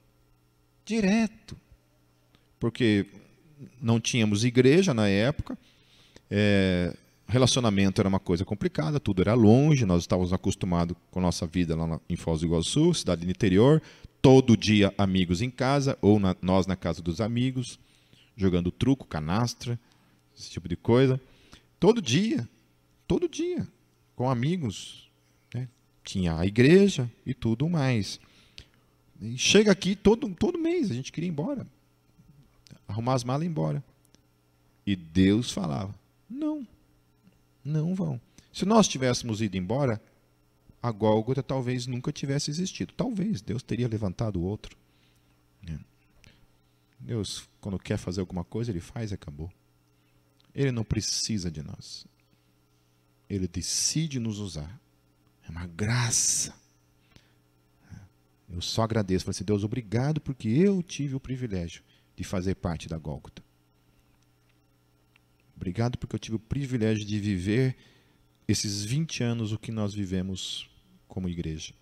[0.86, 1.58] Direto.
[2.60, 3.08] Porque
[3.82, 5.58] não tínhamos igreja na época,
[6.30, 6.96] é,
[7.28, 11.76] relacionamento era uma coisa complicada, tudo era longe, nós estávamos acostumados com a nossa vida
[11.76, 13.82] lá em Foz do Iguaçu, cidade do interior,
[14.22, 17.80] todo dia amigos em casa, ou na, nós na casa dos amigos,
[18.38, 19.80] jogando truco, canastra,
[20.42, 21.20] esse tipo de coisa.
[21.80, 22.48] Todo dia,
[23.08, 23.68] todo dia,
[24.16, 25.10] com amigos.
[25.54, 25.68] Né?
[26.04, 28.20] Tinha a igreja e tudo mais.
[29.22, 31.66] E chega aqui todo, todo mês, a gente queria ir embora
[32.92, 33.84] arrumar as malas e ir embora.
[34.86, 35.94] E Deus falava:
[36.30, 36.68] não,
[37.64, 38.20] não vão.
[38.54, 40.02] Se nós tivéssemos ido embora,
[40.84, 42.94] a Gólgota talvez nunca tivesse existido.
[42.94, 44.76] Talvez Deus teria levantado outro.
[45.68, 45.78] É.
[47.00, 49.52] Deus, quando quer fazer alguma coisa, Ele faz e acabou.
[50.54, 52.06] Ele não precisa de nós.
[53.30, 54.80] Ele decide nos usar.
[55.48, 56.54] É uma graça.
[58.50, 59.26] Eu só agradeço.
[59.26, 61.84] Falei assim, Deus, obrigado porque eu tive o privilégio
[62.16, 63.42] de fazer parte da Gólgota.
[65.56, 67.78] Obrigado porque eu tive o privilégio de viver
[68.48, 70.70] esses 20 anos o que nós vivemos
[71.08, 71.74] como igreja.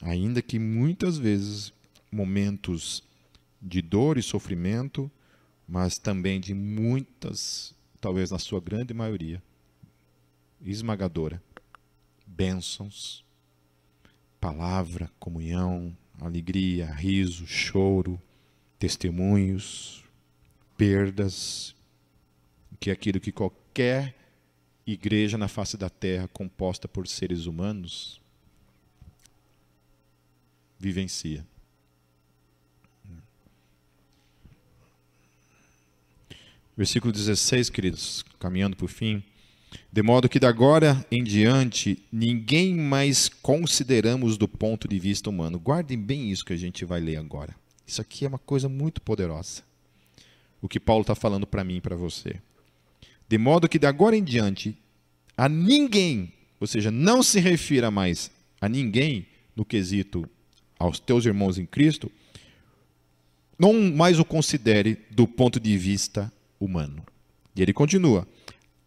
[0.00, 1.72] Ainda que muitas vezes
[2.10, 3.02] momentos
[3.60, 5.10] de dor e sofrimento,
[5.68, 9.42] mas também de muitas, talvez na sua grande maioria,
[10.62, 11.42] esmagadora,
[12.26, 13.22] bênçãos,
[14.40, 18.20] palavra, comunhão, alegria, riso, choro,
[18.78, 20.04] testemunhos,
[20.76, 21.74] perdas,
[22.80, 24.16] que é aquilo que qualquer
[24.86, 28.22] igreja na face da terra composta por seres humanos
[30.78, 31.44] vivencia.
[36.78, 39.20] Versículo 16, queridos, caminhando para o fim.
[39.92, 45.58] De modo que, da agora em diante, ninguém mais consideramos do ponto de vista humano.
[45.58, 47.52] Guardem bem isso que a gente vai ler agora.
[47.84, 49.64] Isso aqui é uma coisa muito poderosa.
[50.62, 52.36] O que Paulo está falando para mim e para você.
[53.28, 54.78] De modo que, de agora em diante,
[55.36, 60.30] a ninguém, ou seja, não se refira mais a ninguém no quesito
[60.78, 62.08] aos teus irmãos em Cristo,
[63.58, 67.02] não mais o considere do ponto de vista humano.
[67.54, 68.26] E ele continua: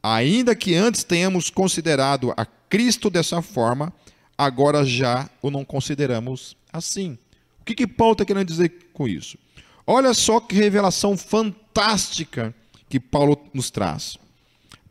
[0.02, 3.94] ainda que antes tenhamos considerado a Cristo dessa forma,
[4.38, 7.18] agora já o não consideramos assim.
[7.60, 9.38] O que, que Paulo está querendo dizer com isso?
[9.86, 12.54] Olha só que revelação fantástica
[12.90, 14.18] que Paulo nos traz.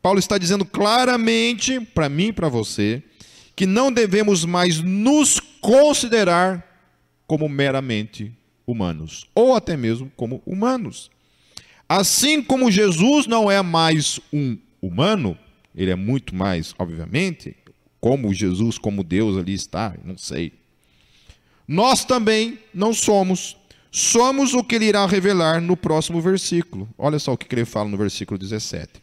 [0.02, 3.02] Paulo está dizendo claramente para mim e para você
[3.54, 6.66] que não devemos mais nos considerar
[7.26, 8.32] como meramente
[8.66, 11.10] humanos, ou até mesmo como humanos.
[11.90, 15.36] Assim como Jesus não é mais um humano,
[15.74, 17.56] ele é muito mais, obviamente,
[18.00, 20.52] como Jesus, como Deus ali está, não sei.
[21.66, 23.56] Nós também não somos.
[23.90, 26.88] Somos o que ele irá revelar no próximo versículo.
[26.96, 29.02] Olha só o que ele fala no versículo 17.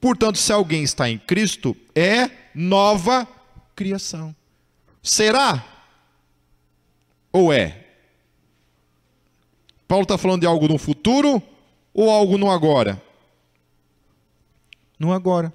[0.00, 3.26] Portanto, se alguém está em Cristo, é nova
[3.74, 4.32] criação.
[5.02, 5.66] Será?
[7.32, 7.84] Ou é?
[9.88, 11.42] Paulo está falando de algo no futuro
[11.92, 13.02] ou algo no agora?
[14.98, 15.52] No agora.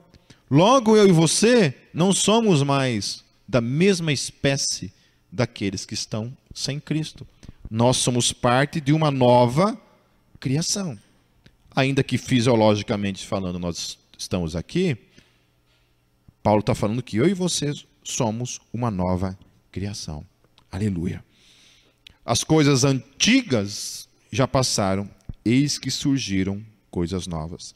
[0.49, 4.93] Logo eu e você não somos mais da mesma espécie
[5.31, 7.27] daqueles que estão sem Cristo.
[7.69, 9.79] Nós somos parte de uma nova
[10.39, 10.97] criação.
[11.75, 14.97] Ainda que fisiologicamente falando nós estamos aqui,
[16.41, 17.73] Paulo está falando que eu e você
[18.03, 19.37] somos uma nova
[19.71, 20.25] criação.
[20.71, 21.23] Aleluia.
[22.25, 25.09] As coisas antigas já passaram,
[25.47, 27.71] eis que surgiram coisas novas.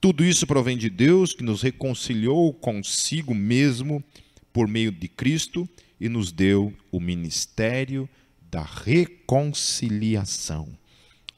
[0.00, 4.04] Tudo isso provém de Deus que nos reconciliou consigo mesmo
[4.52, 5.66] por meio de Cristo
[5.98, 8.08] e nos deu o ministério
[8.50, 10.68] da reconciliação.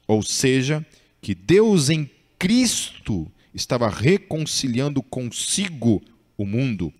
[0.05, 0.85] Ou seja,
[1.21, 6.03] que Deus em Cristo estava reconciliando consigo
[6.37, 6.93] o mundo,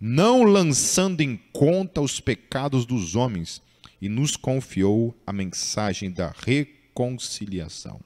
[0.00, 3.60] não lançando em conta os pecados dos homens,
[4.00, 8.00] e nos confiou a mensagem da reconciliação.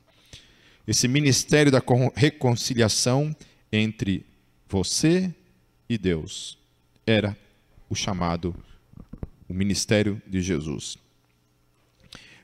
[0.86, 1.82] Esse ministério da
[2.14, 3.34] reconciliação
[3.72, 4.24] entre
[4.68, 5.34] você
[5.88, 6.58] e Deus
[7.06, 7.36] era
[7.88, 8.54] o chamado
[9.48, 10.96] o ministério de Jesus.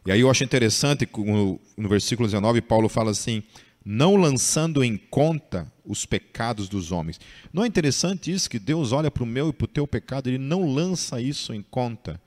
[0.06, 3.42] E aí eu acho interessante no, no versículo 19 Paulo fala assim:
[3.84, 7.20] não lançando em conta os pecados dos homens.
[7.52, 10.28] Não é interessante isso que Deus olha para o meu e para o teu pecado,
[10.28, 12.20] ele não lança isso em conta.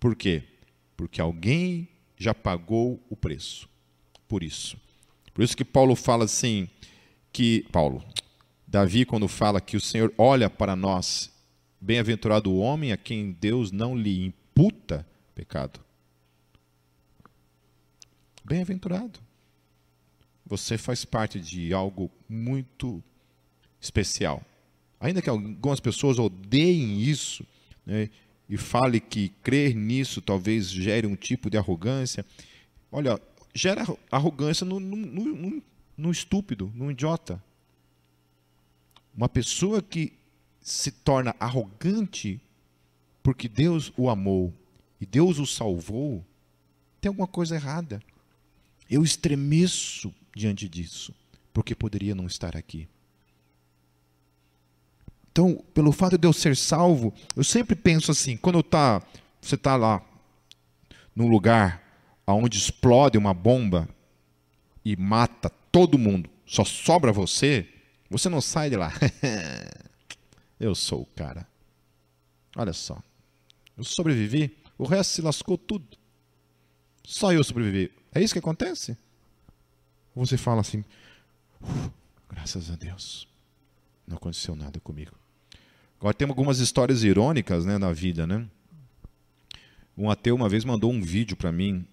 [0.00, 0.42] Por quê?
[0.96, 3.68] Porque alguém já pagou o preço.
[4.28, 4.76] Por isso.
[5.34, 6.68] Por isso que Paulo fala assim
[7.32, 8.02] que Paulo,
[8.66, 11.34] Davi quando fala que o Senhor olha para nós
[11.84, 15.78] Bem-aventurado o homem a quem Deus não lhe imputa pecado.
[18.42, 19.20] Bem-aventurado.
[20.46, 23.04] Você faz parte de algo muito
[23.78, 24.42] especial.
[24.98, 27.46] Ainda que algumas pessoas odeiem isso,
[27.84, 28.08] né,
[28.48, 32.24] e fale que crer nisso talvez gere um tipo de arrogância.
[32.90, 33.20] Olha,
[33.54, 35.62] gera arrogância no, no, no,
[35.96, 37.42] no estúpido, no idiota.
[39.16, 40.12] Uma pessoa que
[40.60, 42.40] se torna arrogante
[43.22, 44.52] porque Deus o amou
[45.00, 46.24] e Deus o salvou,
[47.00, 48.00] tem alguma coisa errada.
[48.88, 51.14] Eu estremeço diante disso,
[51.52, 52.88] porque poderia não estar aqui.
[55.30, 59.02] Então, pelo fato de eu ser salvo, eu sempre penso assim, quando tá,
[59.40, 60.02] você está lá
[61.14, 61.83] num lugar
[62.32, 63.88] onde explode uma bomba
[64.84, 67.68] e mata todo mundo, só sobra você,
[68.08, 68.92] você não sai de lá.
[70.58, 71.46] Eu sou o cara.
[72.56, 73.02] Olha só.
[73.76, 75.98] Eu sobrevivi, o resto se lascou tudo.
[77.02, 77.92] Só eu sobrevivi.
[78.14, 78.96] É isso que acontece?
[80.14, 80.84] Você fala assim:
[82.30, 83.28] graças a Deus,
[84.06, 85.12] não aconteceu nada comigo.
[85.98, 88.46] Agora tem algumas histórias irônicas, né, na vida, né?
[89.96, 91.86] Um ateu uma vez mandou um vídeo para mim.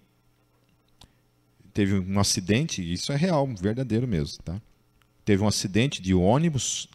[1.72, 4.60] Teve um acidente, isso é real, verdadeiro mesmo, tá?
[5.24, 6.88] Teve um acidente de ônibus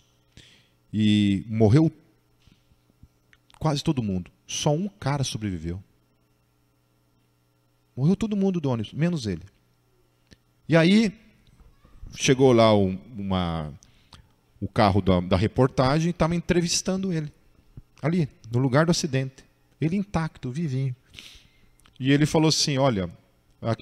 [0.94, 1.92] e morreu
[3.58, 4.30] quase todo mundo.
[4.46, 5.82] Só um cara sobreviveu.
[7.96, 9.44] Morreu todo mundo do ônibus, menos ele.
[10.70, 11.12] E aí
[12.16, 13.74] chegou lá uma,
[14.62, 17.32] o carro da, da reportagem e estava entrevistando ele.
[18.02, 19.44] Ali, no lugar do acidente.
[19.80, 20.96] Ele intacto, vivinho.
[22.00, 23.10] E ele falou assim: Olha,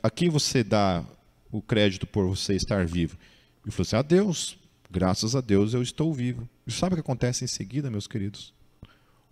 [0.02, 1.04] aqui você dá
[1.52, 3.18] o crédito por você estar vivo.
[3.66, 4.58] E falou assim: A Deus,
[4.90, 6.48] graças a Deus eu estou vivo.
[6.66, 8.54] E sabe o que acontece em seguida, meus queridos?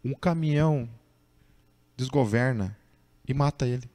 [0.04, 0.90] Um caminhão
[1.96, 2.78] desgoverna
[3.28, 3.90] e mata ele.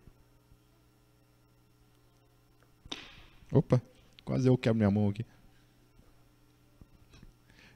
[3.52, 3.80] Opa,
[4.24, 5.24] quase eu quebro minha mão aqui.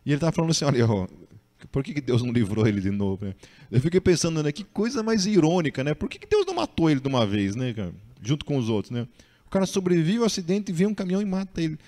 [0.05, 1.07] E ele estava falando assim: olha, ó,
[1.71, 3.25] por que, que Deus não livrou ele de novo?
[3.25, 3.35] Né?
[3.71, 4.53] Eu fiquei pensando, né?
[4.53, 5.95] Que coisa mais irônica, né?
[5.95, 7.95] Por que, que Deus não matou ele de uma vez, né, cara?
[8.23, 9.07] Junto com os outros, né?
[9.47, 11.79] O cara sobrevive ao acidente vê um caminhão e mata ele.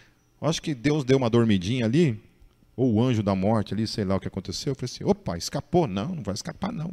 [0.41, 2.21] Eu acho que Deus deu uma dormidinha ali,
[2.77, 4.73] ou o anjo da morte ali, sei lá o que aconteceu.
[4.73, 5.87] Eu falei assim: opa, escapou?
[5.87, 6.91] Não, não vai escapar, não.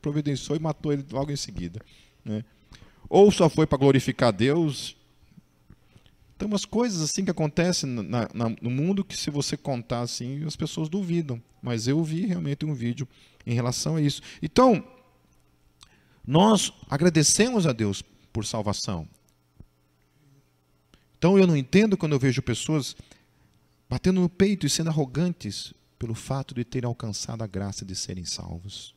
[0.00, 1.80] Providenciou e matou ele logo em seguida.
[2.24, 2.44] Né?
[3.08, 4.96] Ou só foi para glorificar Deus
[6.42, 10.44] tem umas coisas assim que acontecem na, na, no mundo que se você contar assim,
[10.44, 11.40] as pessoas duvidam.
[11.62, 13.06] Mas eu vi realmente um vídeo
[13.46, 14.20] em relação a isso.
[14.42, 14.84] Então,
[16.26, 18.02] nós agradecemos a Deus
[18.32, 19.06] por salvação.
[21.18, 22.96] Então eu não entendo quando eu vejo pessoas
[23.88, 28.24] batendo no peito e sendo arrogantes pelo fato de terem alcançado a graça de serem
[28.24, 28.94] salvos.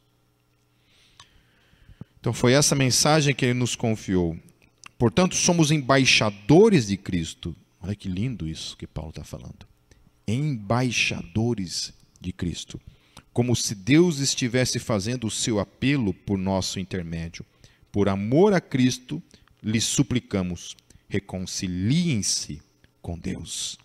[2.19, 4.35] Então foi essa mensagem que ele nos confiou.
[4.97, 7.55] Portanto, somos embaixadores de Cristo.
[7.79, 9.67] Olha que lindo isso que Paulo está falando.
[10.27, 12.81] Embaixadores de Cristo.
[13.31, 17.45] Como se Deus estivesse fazendo o seu apelo por nosso intermédio.
[17.95, 19.23] Por amor a Cristo,
[19.63, 20.75] lhe suplicamos:
[21.07, 22.61] reconciliem-se
[23.01, 23.77] com Deus.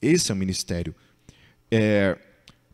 [0.00, 0.94] Esse é o ministério.
[1.70, 2.16] É,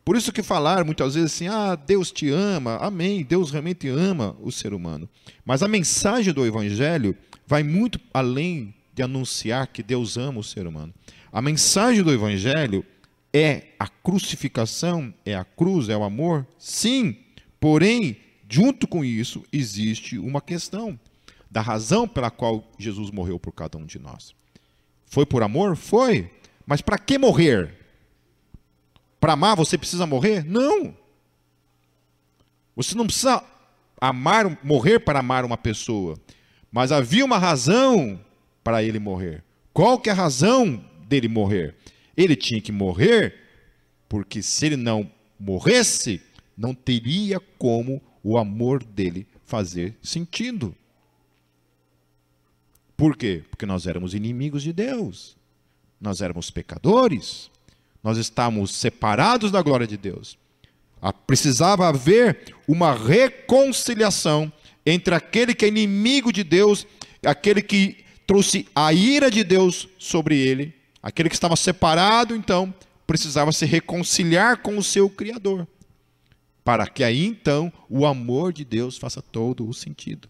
[0.05, 4.37] por isso que falar muitas vezes assim, ah, Deus te ama, amém, Deus realmente ama
[4.41, 5.09] o ser humano.
[5.45, 10.65] Mas a mensagem do Evangelho vai muito além de anunciar que Deus ama o ser
[10.65, 10.95] humano.
[11.33, 12.87] A mensagem do Evangelho
[13.33, 16.47] é a crucificação, é a cruz, é o amor?
[16.57, 17.17] Sim,
[17.59, 18.17] porém,
[18.55, 20.97] junto com isso, existe uma questão
[21.51, 24.33] da razão pela qual Jesus morreu por cada um de nós.
[25.07, 25.75] Foi por amor?
[25.75, 26.31] Foi.
[26.65, 27.75] Mas para que morrer?
[29.19, 30.45] Para amar você precisa morrer?
[30.45, 30.97] Não.
[32.77, 33.43] Você não precisa
[34.01, 36.17] amar, morrer para amar uma pessoa.
[36.71, 38.21] Mas havia uma razão
[38.63, 39.43] para ele morrer.
[39.73, 41.75] Qual que é a razão dele morrer?
[42.17, 43.35] Ele tinha que morrer
[44.09, 46.23] porque se ele não morresse,
[46.57, 50.75] não teria como o amor dele fazer sentido.
[52.97, 53.45] Por quê?
[53.51, 55.37] Porque nós éramos inimigos de Deus.
[56.01, 57.51] Nós éramos pecadores.
[58.03, 60.39] Nós estávamos separados da glória de Deus.
[61.03, 64.51] Ah, precisava haver uma reconciliação
[64.87, 66.87] entre aquele que é inimigo de Deus,
[67.25, 72.73] aquele que trouxe a ira de Deus sobre ele, aquele que estava separado, então,
[73.07, 75.67] precisava se reconciliar com o seu Criador,
[76.65, 80.29] para que aí então o amor de Deus faça todo o sentido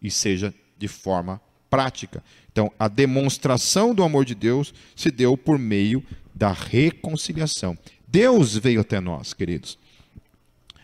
[0.00, 2.24] e seja de forma prática.
[2.50, 7.78] Então, a demonstração do amor de Deus se deu por meio da reconciliação.
[8.08, 9.78] Deus veio até nós, queridos.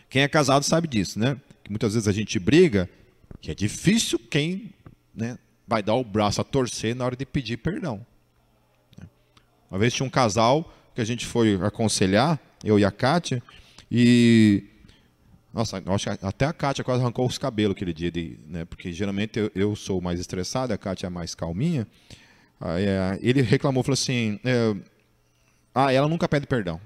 [0.09, 1.39] Quem é casado sabe disso, né?
[1.63, 2.89] que muitas vezes a gente briga,
[3.39, 4.73] que é difícil quem
[5.13, 8.03] né, vai dar o braço a torcer na hora de pedir perdão.
[9.69, 13.43] Uma vez tinha um casal que a gente foi aconselhar, eu e a Kátia,
[13.91, 14.63] e.
[15.53, 18.93] Nossa, acho que até a Kátia quase arrancou os cabelos aquele dia, de, né, porque
[18.93, 21.87] geralmente eu, eu sou mais estressado, a Kátia é mais calminha.
[22.61, 24.75] Aí, é, ele reclamou, falou assim: é,
[25.73, 26.79] Ah, ela nunca pede perdão.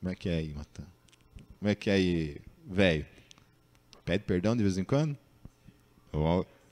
[0.00, 0.86] Como é que é aí, Matan?
[1.58, 2.36] Como é que é aí,
[2.66, 3.06] velho?
[4.04, 5.16] Pede perdão de vez em quando?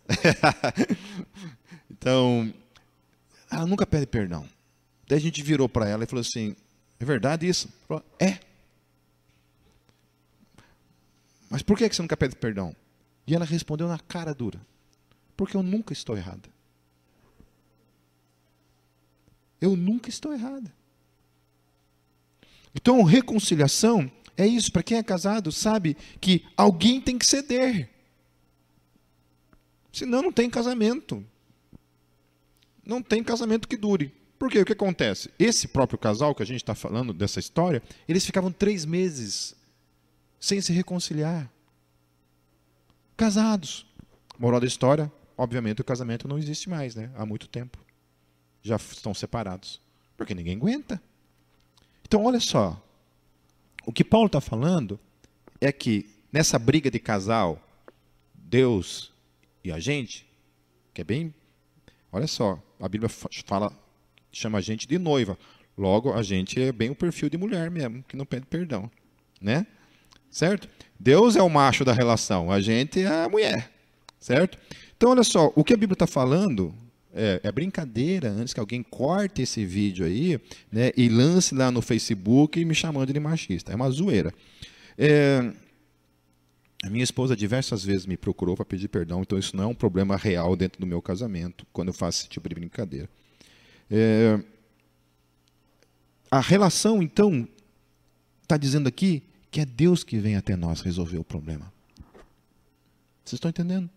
[1.91, 2.53] então,
[3.51, 4.49] ela nunca pede perdão.
[5.07, 6.57] Daí a gente virou para ela e falou assim:
[7.01, 7.69] é verdade isso?
[8.19, 8.39] É.
[11.49, 12.75] Mas por que você nunca pede perdão?
[13.27, 14.61] E ela respondeu na cara dura:
[15.37, 16.49] porque eu nunca estou errada.
[19.61, 20.73] Eu nunca estou errada.
[22.75, 27.91] Então, reconciliação é isso, para quem é casado, sabe que alguém tem que ceder.
[29.93, 31.27] Senão não tem casamento.
[32.85, 34.15] Não tem casamento que dure.
[34.39, 35.31] Porque o que acontece?
[35.39, 39.57] Esse próprio casal que a gente está falando dessa história, eles ficavam três meses
[40.39, 41.51] sem se reconciliar.
[43.17, 43.85] Casados.
[44.39, 47.11] Moral da história, obviamente o casamento não existe mais, né?
[47.17, 47.79] Há muito tempo.
[48.63, 49.81] Já estão separados.
[50.17, 51.03] Porque ninguém aguenta.
[52.05, 52.81] Então, olha só.
[53.85, 55.01] O que Paulo está falando
[55.61, 57.61] é que nessa briga de casal,
[58.35, 59.13] Deus
[59.65, 60.29] e a gente,
[60.95, 61.35] que é bem.
[62.13, 63.73] Olha só, a Bíblia fala,
[64.33, 65.39] chama a gente de noiva.
[65.77, 68.91] Logo, a gente é bem o perfil de mulher mesmo, que não pede perdão.
[69.41, 69.67] Né?
[70.31, 70.69] Certo?
[70.99, 73.71] Deus é o macho da relação, a gente é a mulher.
[74.19, 74.59] Certo?
[74.97, 76.75] Então, olha só, o que a Bíblia está falando
[77.15, 81.81] é, é, brincadeira antes que alguém corte esse vídeo aí né, e lance lá no
[81.81, 83.73] Facebook me chamando de machista.
[83.73, 84.33] É uma zoeira.
[84.97, 85.53] É,
[86.83, 89.75] a minha esposa diversas vezes me procurou para pedir perdão, então isso não é um
[89.75, 93.09] problema real dentro do meu casamento, quando eu faço esse tipo de brincadeira.
[93.91, 94.39] É,
[96.31, 97.49] a relação, então,
[98.43, 101.73] está dizendo aqui que é Deus que vem até nós resolver o problema.
[103.25, 103.89] Vocês estão entendendo?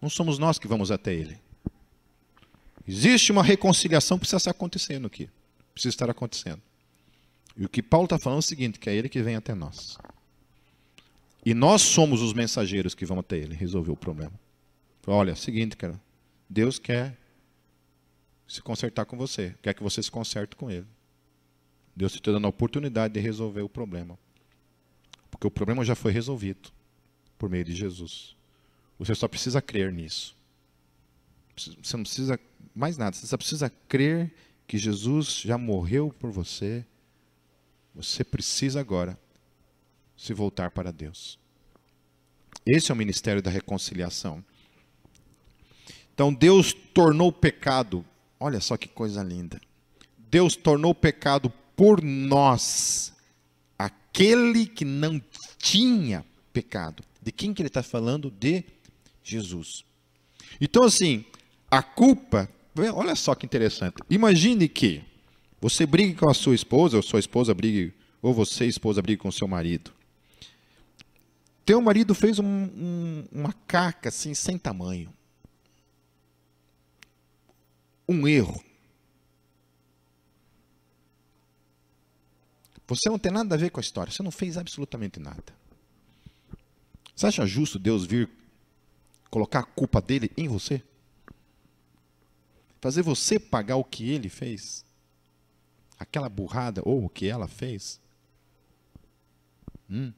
[0.00, 1.38] Não somos nós que vamos até Ele.
[2.86, 5.28] Existe uma reconciliação que precisa estar acontecendo aqui.
[5.74, 6.62] Precisa estar acontecendo.
[7.56, 9.54] E o que Paulo está falando é o seguinte: que é Ele que vem até
[9.54, 9.98] nós.
[11.44, 14.32] E nós somos os mensageiros que vão até Ele resolver o problema.
[15.06, 16.00] Olha, é o seguinte, cara.
[16.48, 17.16] Deus quer
[18.48, 19.54] se consertar com você.
[19.62, 20.86] Quer que você se conserte com Ele.
[21.94, 24.18] Deus te está dando a oportunidade de resolver o problema.
[25.30, 26.70] Porque o problema já foi resolvido
[27.36, 28.34] por meio de Jesus.
[28.98, 30.34] Você só precisa crer nisso.
[31.56, 32.40] Você não precisa
[32.74, 33.14] mais nada.
[33.14, 34.32] Você só precisa crer
[34.66, 36.84] que Jesus já morreu por você.
[37.94, 39.18] Você precisa agora
[40.16, 41.38] se voltar para Deus.
[42.66, 44.44] Esse é o ministério da reconciliação.
[46.12, 48.04] Então Deus tornou o pecado,
[48.38, 49.60] olha só que coisa linda.
[50.30, 53.12] Deus tornou pecado por nós,
[53.78, 55.20] aquele que não
[55.58, 57.02] tinha pecado.
[57.22, 58.30] De quem que ele está falando?
[58.30, 58.64] De
[59.22, 59.84] Jesus.
[60.60, 61.24] Então, assim,
[61.70, 62.48] a culpa,
[62.94, 63.96] olha só que interessante.
[64.10, 65.04] Imagine que
[65.60, 69.30] você brigue com a sua esposa, ou sua esposa brigue, ou você, esposa, brigue com
[69.30, 69.92] seu marido.
[71.64, 75.12] Teu marido fez um, um, uma caca assim, sem tamanho.
[78.08, 78.62] Um erro.
[82.86, 85.52] Você não tem nada a ver com a história, você não fez absolutamente nada.
[87.14, 88.30] Você acha justo Deus vir
[89.30, 90.82] colocar a culpa dele em você?
[92.80, 94.84] Fazer você pagar o que ele fez?
[95.98, 98.00] Aquela burrada ou o que ela fez?
[99.90, 100.12] Hum.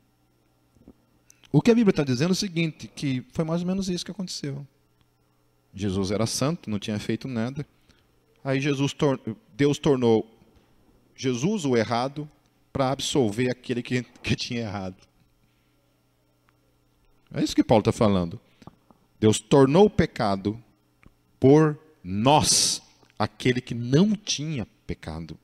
[1.51, 4.05] O que a Bíblia está dizendo é o seguinte, que foi mais ou menos isso
[4.05, 4.64] que aconteceu.
[5.74, 7.66] Jesus era santo, não tinha feito nada.
[8.43, 9.20] Aí Jesus tor
[9.55, 10.26] Deus tornou
[11.14, 12.28] Jesus o errado
[12.72, 14.97] para absolver aquele que, que tinha errado.
[17.32, 18.41] É isso que Paulo está falando.
[19.18, 20.62] Deus tornou o pecado
[21.38, 22.82] por nós,
[23.18, 25.38] aquele que não tinha pecado,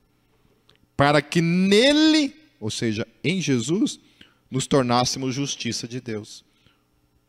[0.95, 3.99] para que nele, ou seja, em Jesus,
[4.49, 6.43] nos tornássemos justiça de Deus.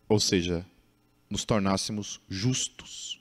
[0.08, 0.64] Ou seja,
[1.28, 3.20] nos tornássemos justos.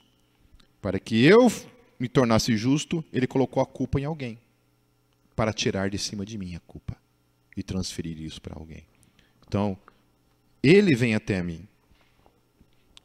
[0.80, 1.50] Para que eu
[1.98, 4.38] me tornasse justo, ele colocou a culpa em alguém.
[5.34, 6.96] Para tirar de cima de mim a culpa
[7.56, 8.86] e transferir isso para alguém.
[9.46, 9.76] Então,
[10.62, 11.66] ele vem até mim.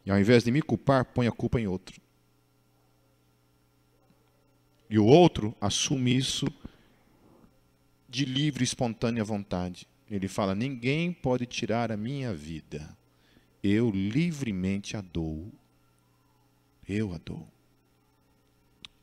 [0.06, 2.02] E ao invés de me culpar, põe a culpa em outro.
[4.90, 6.46] E o outro assume isso
[8.08, 9.88] de livre e espontânea vontade.
[10.10, 12.96] Ele fala: Ninguém pode tirar a minha vida.
[13.64, 15.52] Eu livremente a dou.
[16.88, 17.53] Eu a dou.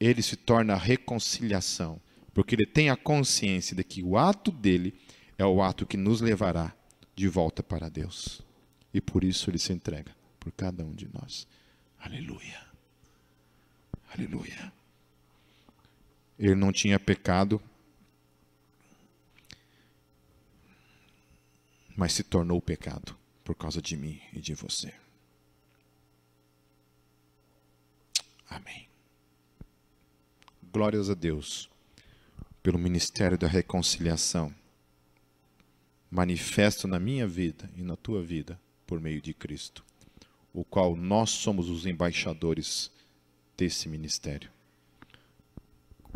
[0.01, 2.01] Ele se torna a reconciliação,
[2.32, 4.98] porque ele tem a consciência de que o ato dele
[5.36, 6.74] é o ato que nos levará
[7.14, 8.40] de volta para Deus.
[8.92, 11.46] E por isso ele se entrega por cada um de nós.
[11.98, 12.66] Aleluia.
[14.12, 14.72] Aleluia.
[16.38, 17.62] Ele não tinha pecado,
[21.94, 24.94] mas se tornou pecado por causa de mim e de você.
[28.48, 28.89] Amém.
[30.72, 31.68] Glórias a Deus
[32.62, 34.54] pelo ministério da reconciliação,
[36.08, 39.84] manifesto na minha vida e na tua vida por meio de Cristo,
[40.54, 42.88] o qual nós somos os embaixadores
[43.56, 44.48] desse ministério.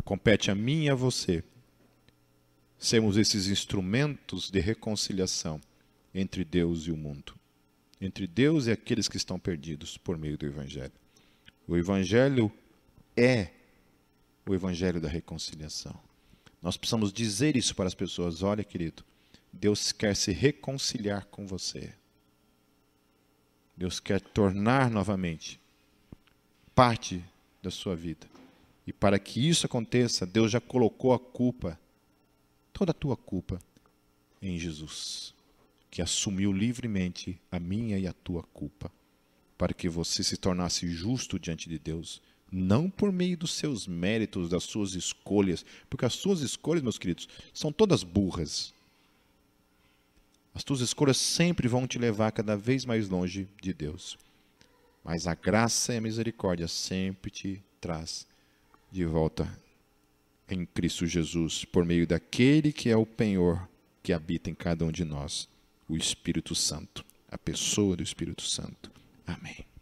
[0.05, 1.43] Compete a mim e a você
[2.79, 5.59] sermos esses instrumentos de reconciliação
[6.13, 7.35] entre Deus e o mundo,
[7.99, 10.93] entre Deus e aqueles que estão perdidos por meio do Evangelho.
[11.67, 12.49] O Evangelho
[13.17, 13.49] é
[14.45, 15.97] o Evangelho da reconciliação.
[16.61, 19.03] Nós precisamos dizer isso para as pessoas: olha, querido,
[19.51, 21.93] Deus quer se reconciliar com você.
[23.77, 25.59] Deus quer tornar novamente
[26.73, 27.23] parte
[27.61, 28.27] da sua vida.
[28.87, 31.79] E para que isso aconteça, Deus já colocou a culpa,
[32.71, 33.59] toda a tua culpa,
[34.41, 35.35] em Jesus
[35.95, 38.91] que assumiu livremente a minha e a tua culpa,
[39.57, 42.21] para que você se tornasse justo diante de Deus,
[42.55, 47.27] não por meio dos seus méritos, das suas escolhas, porque as suas escolhas, meus queridos,
[47.53, 48.73] são todas burras.
[50.53, 54.17] As tuas escolhas sempre vão te levar cada vez mais longe de Deus.
[55.03, 58.25] mas a graça e a misericórdia sempre te traz
[58.91, 59.47] de volta
[60.49, 63.67] em Cristo Jesus, por meio daquele que é o penhor
[64.01, 65.47] que habita em cada um de nós,
[65.87, 68.91] o Espírito Santo, a pessoa do Espírito Santo.
[69.27, 69.74] Amém.